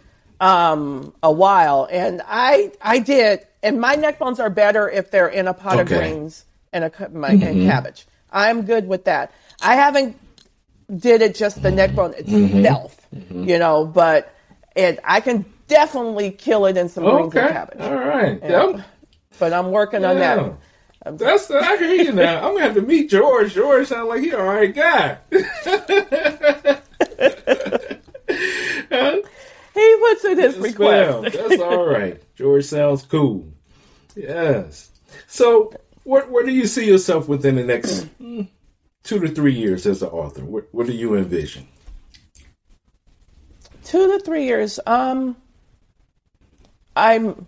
[0.41, 5.29] um, a while, and I, I did, and my neck bones are better if they're
[5.29, 5.83] in a pot okay.
[5.83, 7.43] of greens and a my, mm-hmm.
[7.43, 8.07] and cabbage.
[8.31, 9.33] I'm good with that.
[9.63, 10.19] I haven't
[10.95, 13.45] did it just the neck bone itself, mm-hmm.
[13.45, 14.33] you know, but
[14.75, 17.29] it I can definitely kill it in some okay.
[17.31, 17.81] greens and cabbage.
[17.81, 18.41] All right.
[18.43, 18.81] Yep.
[19.39, 20.11] But I'm working yeah.
[20.11, 20.53] on that.
[21.19, 22.39] That's the, I can hear you now.
[22.39, 23.55] I'm gonna have to meet George.
[23.55, 25.19] George sounds like he all right guy.
[25.31, 25.39] he
[30.01, 31.37] puts in his request.
[31.37, 32.21] That's all right.
[32.35, 33.47] George sounds cool.
[34.17, 34.91] Yes.
[35.29, 35.73] So,
[36.03, 38.09] what where do you see yourself within the next
[39.07, 40.45] two to three years as an author?
[40.45, 41.67] What, what do you envision?
[43.85, 44.81] Two to three years.
[44.85, 45.37] Um,
[46.97, 47.47] I'm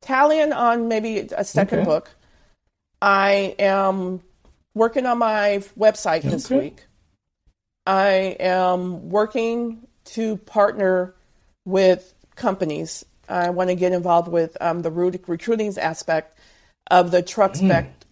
[0.00, 1.86] tallying on maybe a second okay.
[1.86, 2.10] book.
[3.02, 4.20] I am
[4.74, 6.60] working on my website this okay.
[6.60, 6.86] week.
[7.86, 11.14] I am working to partner
[11.64, 13.04] with companies.
[13.28, 16.38] I want to get involved with um, the recruiting aspect
[16.90, 17.56] of the truck mm.
[17.56, 18.06] spec mm.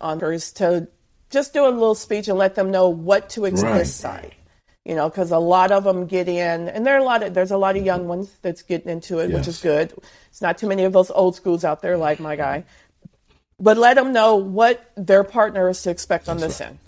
[0.52, 0.88] to
[1.30, 3.78] just do a little speech and let them know what to expect right.
[3.78, 4.34] this side.
[4.84, 7.34] You know, because a lot of them get in, and there are a lot of
[7.34, 9.38] there's a lot of young ones that's getting into it, yes.
[9.38, 9.92] which is good.
[10.30, 12.64] It's not too many of those old schools out there like my guy,
[13.60, 16.78] but let them know what their partner is to expect on this end,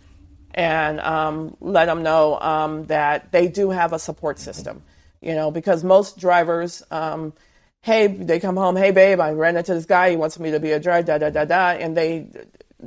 [0.54, 4.82] and um, let them know um, that they do have a support system.
[5.20, 6.82] You know, because most drivers.
[6.90, 7.34] Um,
[7.82, 10.60] hey, they come home, hey babe, I ran into this guy, he wants me to
[10.60, 12.26] be a driver, da da da da, and they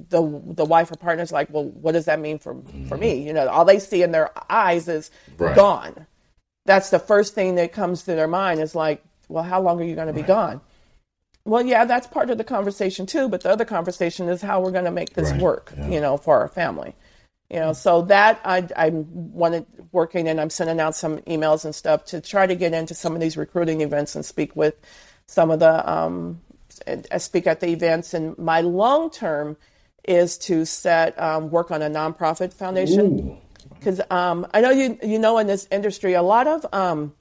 [0.10, 2.56] the the wife or partner's like, well, what does that mean for
[2.88, 3.26] for me?
[3.26, 5.56] You know, all they see in their eyes is right.
[5.56, 6.08] gone.
[6.66, 9.84] That's the first thing that comes to their mind is like, well, how long are
[9.84, 10.28] you going to be right.
[10.28, 10.62] gone?
[11.46, 13.28] Well, yeah, that's part of the conversation too.
[13.28, 15.42] But the other conversation is how we're going to make this right.
[15.42, 15.90] work, yeah.
[15.90, 16.96] you know, for our family.
[17.50, 21.76] You know, so that I I'm wanted working and I'm sending out some emails and
[21.76, 24.76] stuff to try to get into some of these recruiting events and speak with
[25.28, 26.42] some of the um,
[26.88, 28.14] and speak at the events.
[28.14, 29.58] And my long term
[30.04, 33.38] is to set um, work on a nonprofit foundation.
[33.74, 37.14] Because um, I know you you know in this industry a lot of um,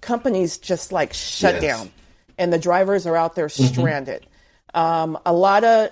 [0.00, 1.62] companies just like shut yes.
[1.62, 1.90] down,
[2.38, 3.72] and the drivers are out there mm-hmm.
[3.72, 4.26] stranded.
[4.74, 5.16] Mm-hmm.
[5.26, 5.90] a lot of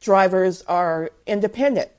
[0.00, 1.90] drivers are independent,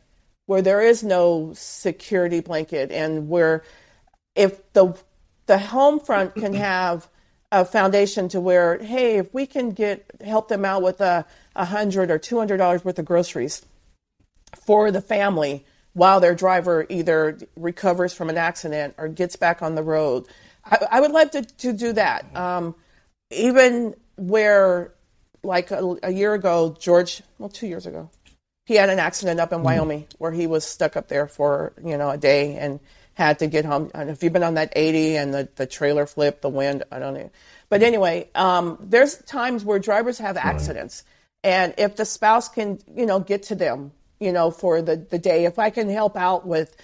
[0.46, 3.64] where there is no security blanket, and where
[4.36, 4.98] if the
[5.46, 7.08] the home front can have
[7.52, 11.26] a foundation to where hey if we can get help them out with a
[11.56, 13.64] hundred or two hundred dollars worth of groceries
[14.56, 19.76] for the family while their driver either recovers from an accident or gets back on
[19.76, 20.28] the road.
[20.66, 22.36] I, I would like to, to do that.
[22.36, 22.76] Um,
[23.32, 24.94] even where,
[25.44, 28.10] like a, a, year ago, George, well, two years ago,
[28.66, 29.64] he had an accident up in mm.
[29.64, 32.80] Wyoming where he was stuck up there for, you know, a day and
[33.16, 33.92] had to get home.
[33.94, 37.00] And if you've been on that 80 and the, the trailer flip, the wind, I
[37.00, 37.30] don't know.
[37.70, 41.04] But anyway, um, there's times where drivers have accidents.
[41.06, 41.52] Right.
[41.52, 43.92] And if the spouse can, you know, get to them
[44.24, 45.46] you know, for the, the day.
[45.46, 46.76] If I can help out with,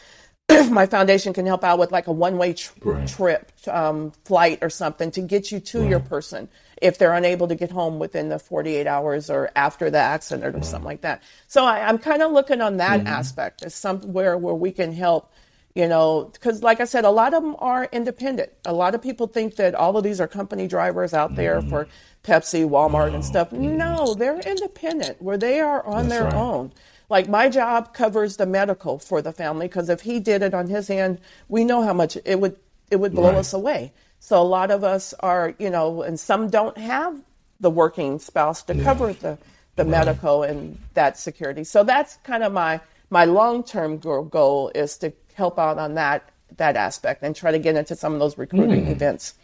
[0.50, 3.08] if my foundation can help out with like a one way tr- right.
[3.08, 5.90] trip, um, flight or something to get you to right.
[5.90, 6.50] your person
[6.82, 10.52] if they're unable to get home within the 48 hours or after the accident or
[10.52, 10.66] right.
[10.66, 11.22] something like that.
[11.48, 13.08] So I, am kind of looking on that mm-hmm.
[13.08, 15.32] aspect as somewhere where we can help
[15.76, 18.52] you know, because like I said, a lot of them are independent.
[18.66, 21.70] A lot of people think that all of these are company drivers out there mm-hmm.
[21.70, 21.88] for
[22.24, 23.52] Pepsi, Walmart, and stuff.
[23.52, 26.74] No, they're independent, where they are on That's their own.
[27.10, 30.68] Like my job covers the medical for the family because if he did it on
[30.68, 32.57] his end, we know how much it would
[32.91, 33.39] it would blow Right.
[33.39, 33.93] us away.
[34.20, 37.22] So a lot of us are, you know, and some don't have
[37.60, 39.38] the working spouse to cover the
[39.76, 41.64] the medical and that security.
[41.64, 46.30] So that's kind of my my long term goal is to help out on that
[46.57, 48.91] that aspect and try to get into some of those recruiting Hmm.
[48.91, 49.36] events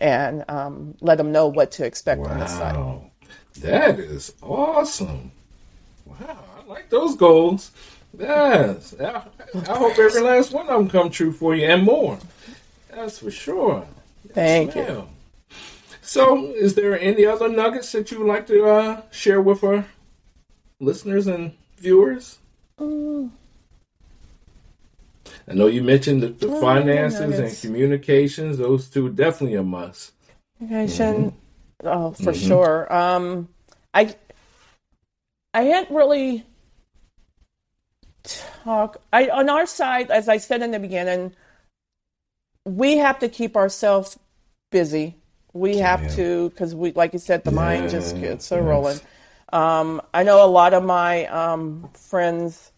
[0.00, 2.76] and um, let them know what to expect on the site.
[3.60, 5.32] That is awesome.
[6.06, 6.38] Wow.
[6.72, 7.70] Like those goals.
[8.18, 8.94] Yes.
[9.00, 9.22] I,
[9.68, 12.18] I hope every last one of them come true for you and more.
[12.90, 13.86] That's for sure.
[14.32, 15.08] Thank you.
[16.00, 19.86] So, is there any other nuggets that you would like to uh, share with our
[20.80, 22.38] listeners and viewers?
[22.78, 23.30] Mm.
[25.48, 30.12] I know you mentioned the, the Oh, finances and communications; those two definitely a must.
[30.58, 31.34] Communication,
[31.84, 32.46] oh, for Mhm.
[32.48, 32.92] sure.
[32.92, 33.48] Um,
[33.94, 34.14] I,
[35.54, 36.44] I hadn't really
[38.62, 39.00] talk.
[39.12, 41.32] I on our side, as I said in the beginning,
[42.64, 44.18] we have to keep ourselves
[44.70, 45.16] busy.
[45.52, 46.08] We have Yeah.
[46.08, 48.64] to because we, like you said, the mind just gets so yes.
[48.64, 49.00] rolling.
[49.52, 52.72] Um, I know a lot of my um, friends.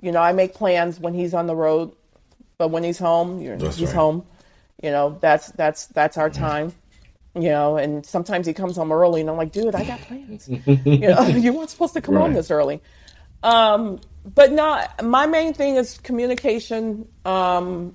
[0.00, 1.92] You know, I make plans when he's on the road,
[2.58, 3.94] but when he's home, you're, he's right.
[3.94, 4.24] home.
[4.82, 6.72] You know, that's that's that's our time.
[7.34, 10.48] You know, and sometimes he comes home early, and I'm like, dude, I got plans.
[10.66, 12.80] you know, you weren't supposed to come home this early.
[13.42, 14.00] Um,
[14.34, 17.08] but not my main thing is communication.
[17.24, 17.94] Um,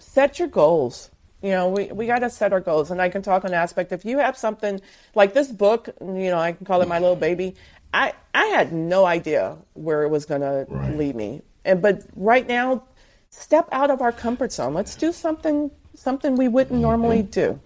[0.00, 1.10] set your goals.
[1.42, 2.90] You know, we, we got to set our goals.
[2.90, 3.92] And I can talk on aspect.
[3.92, 4.80] If you have something
[5.14, 7.54] like this book, you know, I can call it my little baby.
[7.94, 11.42] I, I had no idea where it was going to lead me.
[11.64, 12.84] And, but right now,
[13.30, 14.74] step out of our comfort zone.
[14.74, 17.60] Let's do something, something we wouldn't normally do.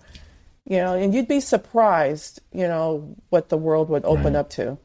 [0.66, 4.40] You know, and you'd be surprised, you know, what the world would open Right.
[4.40, 4.78] up to.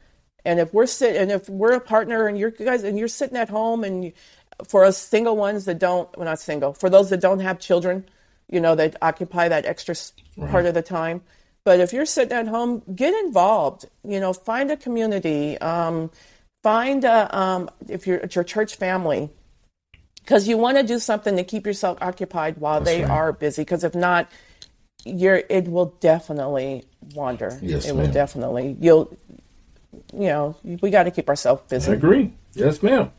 [0.48, 3.10] And if we're sit, and if we're a partner, and you're you guys, and you're
[3.10, 4.14] sitting at home, and you,
[4.66, 8.06] for us single ones that don't, well, not single, for those that don't have children,
[8.50, 10.14] you know, that occupy that extra s
[10.50, 11.22] part of the time.
[11.66, 13.88] But if you're sitting at home, get involved.
[14.06, 15.58] You know, find a community.
[15.58, 16.12] Um,
[16.64, 19.30] find a, um, if you're at your church family,
[20.24, 23.12] because you want to do something to keep yourself occupied while they right.
[23.12, 23.64] are busy.
[23.64, 24.32] Because if not,
[25.04, 27.60] you're it will definitely wander.
[27.62, 29.16] Yes, it will definitely you'll
[30.14, 31.92] you know we got to keep ourselves busy.
[31.92, 32.34] I agree.
[32.54, 33.12] Yes, ma'am.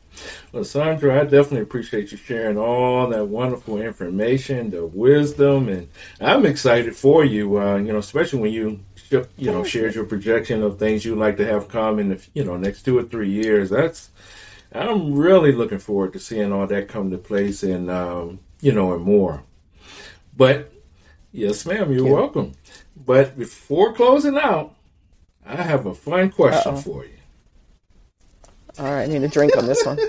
[0.52, 5.88] Well, Saundra, I definitely appreciate you sharing all that wonderful information, the wisdom, and
[6.20, 7.60] I'm excited for you.
[7.60, 11.36] Uh, you know, especially when you you know shared your projection of things you'd like
[11.38, 13.70] to have come in the you know next two or three years.
[13.70, 14.10] That's
[14.72, 18.92] I'm really looking forward to seeing all that come to place and um, you know
[18.94, 19.42] and more.
[20.36, 20.72] But
[21.32, 22.14] yes, ma'am, you're you.
[22.14, 22.52] welcome.
[22.96, 24.74] But before closing out,
[25.48, 26.80] I have a fun question Uh-oh.
[26.82, 27.12] for you.
[28.78, 29.98] All right, I need a drink on this one.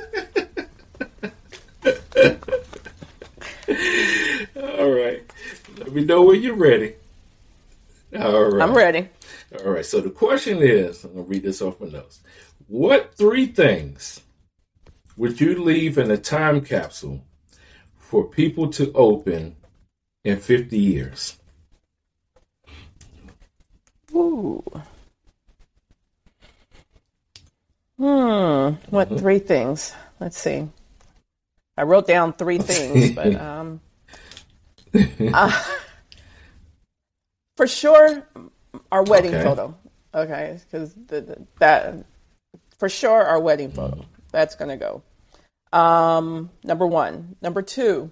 [4.79, 5.23] All right.
[5.77, 6.95] Let me know when you're ready.
[8.17, 8.61] All right.
[8.61, 9.07] I'm ready.
[9.63, 9.85] All right.
[9.85, 12.19] So the question is I'm going to read this off my notes.
[12.67, 14.21] What three things
[15.15, 17.23] would you leave in a time capsule
[17.97, 19.55] for people to open
[20.23, 21.39] in 50 years?
[24.13, 24.63] Ooh.
[27.99, 28.75] Hmm.
[28.89, 29.93] What three things?
[30.21, 30.69] Let's see.
[31.77, 33.81] I wrote down three things, but um,
[35.33, 35.63] uh,
[37.57, 38.25] for sure,
[38.91, 39.43] our wedding Okay.
[39.43, 39.75] photo.
[40.15, 40.93] Okay, because
[41.59, 42.05] that
[42.77, 44.05] for sure our wedding photo.
[44.31, 45.01] That's gonna go.
[45.73, 47.35] Um, number one.
[47.41, 48.09] Number two.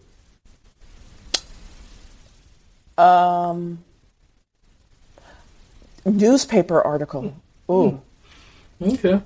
[2.98, 3.84] Um,
[6.06, 7.34] newspaper article.
[7.72, 8.02] Ooh
[8.82, 9.22] Okay.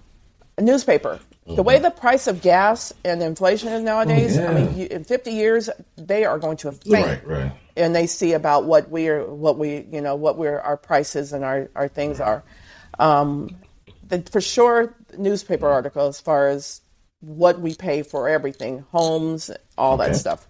[0.62, 1.20] Newspaper.
[1.48, 4.74] The way the price of gas and inflation is nowadays, I mean, Mm-hmm.
[4.74, 4.84] Oh, yeah.
[4.84, 7.52] you, in 50 years, they are going to faint, Right, right.
[7.76, 11.34] and they see about what we are, what we, you know, what we're our prices
[11.34, 12.44] and our, our things are.
[13.00, 13.56] Um,
[14.08, 16.80] the, for sure, newspaper article as far as
[17.20, 20.48] what we pay for everything, homes, all that stuff.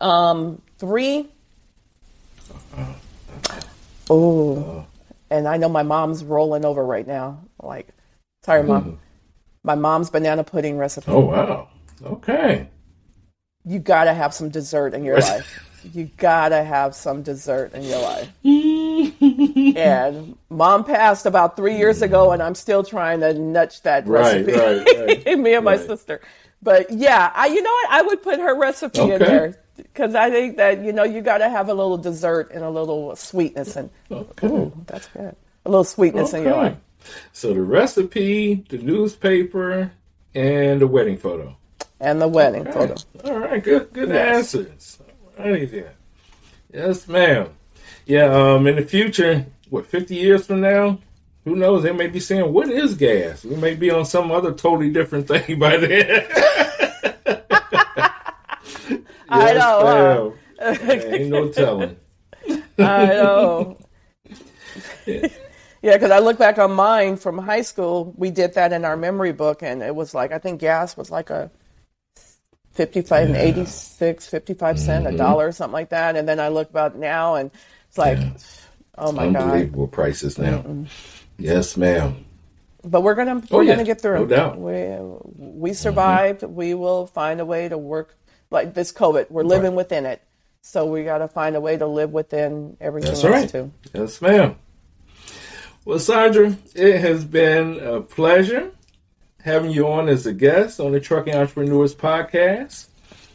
[0.00, 1.28] Um, three.
[4.10, 4.86] Oh,
[5.30, 7.40] and I know my mom's rolling over right now.
[7.62, 7.88] Like,
[8.48, 8.82] sorry, mom.
[8.82, 8.94] Hmm.
[9.62, 11.12] My mom's banana pudding recipe.
[11.12, 11.68] Oh, wow.
[12.02, 12.68] Okay.
[13.66, 15.58] You gotta have some dessert in your life.
[15.92, 18.28] You gotta have some dessert in your life.
[19.76, 24.46] and mom passed about three years ago, and I'm still trying to nudge that Right,
[24.46, 24.52] recipe.
[24.52, 25.38] right, right.
[25.38, 26.22] Me and my sister.
[26.62, 27.90] But yeah, I, you know what?
[27.90, 31.38] I would put her recipe in there because I think that you know you got
[31.38, 34.46] to have a little dessert and a little sweetness, and Okay.
[34.46, 35.36] ooh, that's good.
[35.66, 36.70] A little sweetness in your Okay.
[36.70, 36.76] life.
[37.32, 39.92] So the recipe, the newspaper,
[40.34, 41.56] and the wedding photo.
[42.00, 42.72] and the wedding Okay.
[42.72, 42.94] photo.
[43.24, 44.54] All right, good, good Yes.
[44.54, 44.98] answers.
[45.38, 45.84] All righty then.
[46.72, 47.48] Yes, ma'am.
[48.06, 50.98] Yeah, um, in the future, what, 50 years from now,
[51.44, 51.82] who knows?
[51.82, 53.44] They may be saying, what is gas?
[53.44, 56.26] We may be on some other totally different thing by then.
[57.26, 58.12] yes,
[59.28, 60.34] I know.
[60.60, 60.74] Huh?
[60.90, 61.96] ain't no telling.
[62.78, 63.78] I know.
[65.06, 65.28] Yeah,
[65.82, 68.12] because I look back on mine from high school.
[68.16, 71.10] We did that in our memory book, and it was like I think gas was
[71.10, 71.50] like a
[72.72, 75.18] 55 and 86, 55 cent, a mm-hmm.
[75.18, 76.14] dollar, something like that.
[76.14, 77.50] And then I look about now, and
[77.88, 78.30] it's like, Yeah.
[78.96, 79.42] oh my god!
[79.42, 80.64] Unbelievable prices now.
[81.38, 82.24] Yes, ma'am.
[82.84, 83.72] But we're gonna Oh, we're yeah.
[83.72, 84.20] gonna get through.
[84.20, 84.58] No doubt.
[84.58, 85.74] We we mm-hmm.
[85.74, 86.42] survived.
[86.42, 88.16] We will find a way to work
[88.50, 89.30] like this COVID.
[89.30, 90.22] We're living within it,
[90.62, 93.48] so we got to find a way to live within everything That's else right.
[93.48, 93.72] too.
[93.92, 94.56] Yes, ma'am.
[95.88, 98.72] Well, Saundra, it has been a pleasure
[99.40, 102.88] having you on as a guest on the Trucking Entrepreneurs Podcast.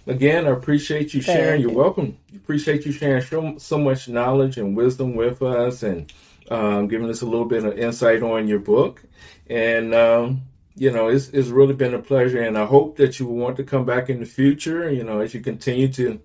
[0.05, 1.43] Again, I appreciate you sharing.
[1.45, 1.77] Thank You're you.
[1.77, 2.15] welcome.
[2.35, 6.13] Appreciate you sharing so, so much knowledge and wisdom with us and
[6.51, 9.01] um, giving us a little bit of insight on your book.
[9.47, 10.43] And, um,
[10.75, 12.43] you know, it's, it's really been a pleasure.
[12.43, 15.21] And I hope that you will want to come back in the future, you know,
[15.21, 16.21] as you continue to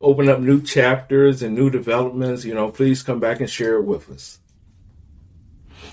[0.00, 3.84] open up new chapters and new developments, you know, please come back and share it
[3.84, 4.38] with us.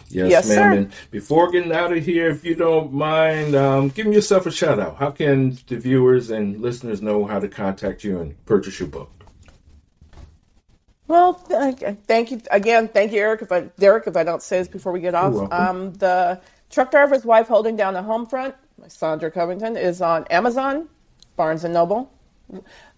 [0.09, 0.55] Yes, Yes, ma'am.
[0.57, 0.71] sir.
[0.79, 4.79] And before getting out of here, if you don't mind, um, giving yourself a shout
[4.79, 4.97] out.
[4.97, 9.09] How can the viewers and listeners know how to contact you and purchase your book?
[11.07, 12.87] Well, thank you again.
[12.87, 13.43] Thank you, Eric.
[13.43, 16.89] If I, Derek, if I don't say this before we get off, um, the truck
[16.89, 18.55] driver's wife holding down the home front,
[18.87, 20.89] Saundra Covington, is on Amazon,
[21.35, 22.11] Barnes and Noble.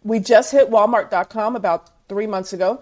[0.04, 2.82] We just hit Walmart.com about three months ago,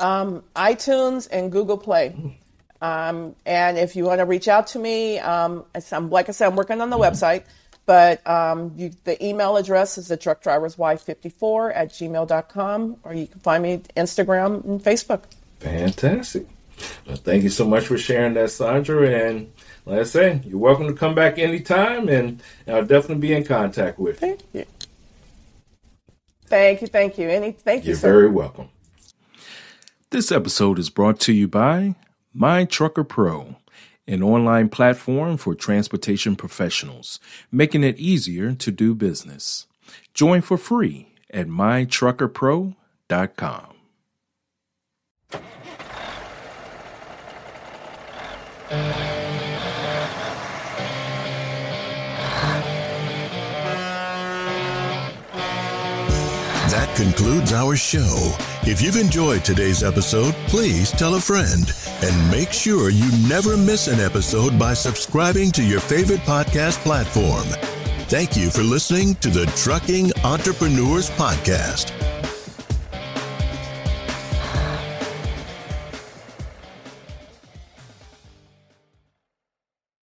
[0.00, 2.36] um, iTunes and Google Play.
[2.84, 6.48] Um, and if you want to reach out to me, um, I'm, like I said,
[6.48, 7.44] I'm working on the website,
[7.86, 13.14] but um, you, the email address is the truck driver's wife 54 at gmail.com, or
[13.14, 15.22] you can find me Instagram and Facebook.
[15.60, 16.46] Fantastic.
[17.06, 19.28] Well, thank you so much for sharing that, Saundra.
[19.30, 19.50] And
[19.86, 23.98] like I say, you're welcome to come back anytime, and I'll definitely be in contact
[23.98, 24.28] with you.
[24.28, 24.66] Thank you.
[26.48, 27.30] Thank you, thank you.
[27.30, 28.12] Any, thank you, You're sir.
[28.12, 28.68] very welcome.
[30.10, 31.94] This episode is brought to you by
[32.36, 33.54] My Trucker Pro,
[34.08, 37.20] an online platform for transportation professionals,
[37.52, 39.68] making it easier to do business.
[40.14, 43.74] Join for free at mytruckerpro.com.
[56.74, 58.34] That concludes our show.
[58.62, 61.72] If you've enjoyed today's episode, please tell a friend
[62.02, 67.44] and make sure you never miss an episode by subscribing to your favorite podcast platform.
[68.08, 71.92] Thank you for listening to the Trucking Entrepreneurs Podcast.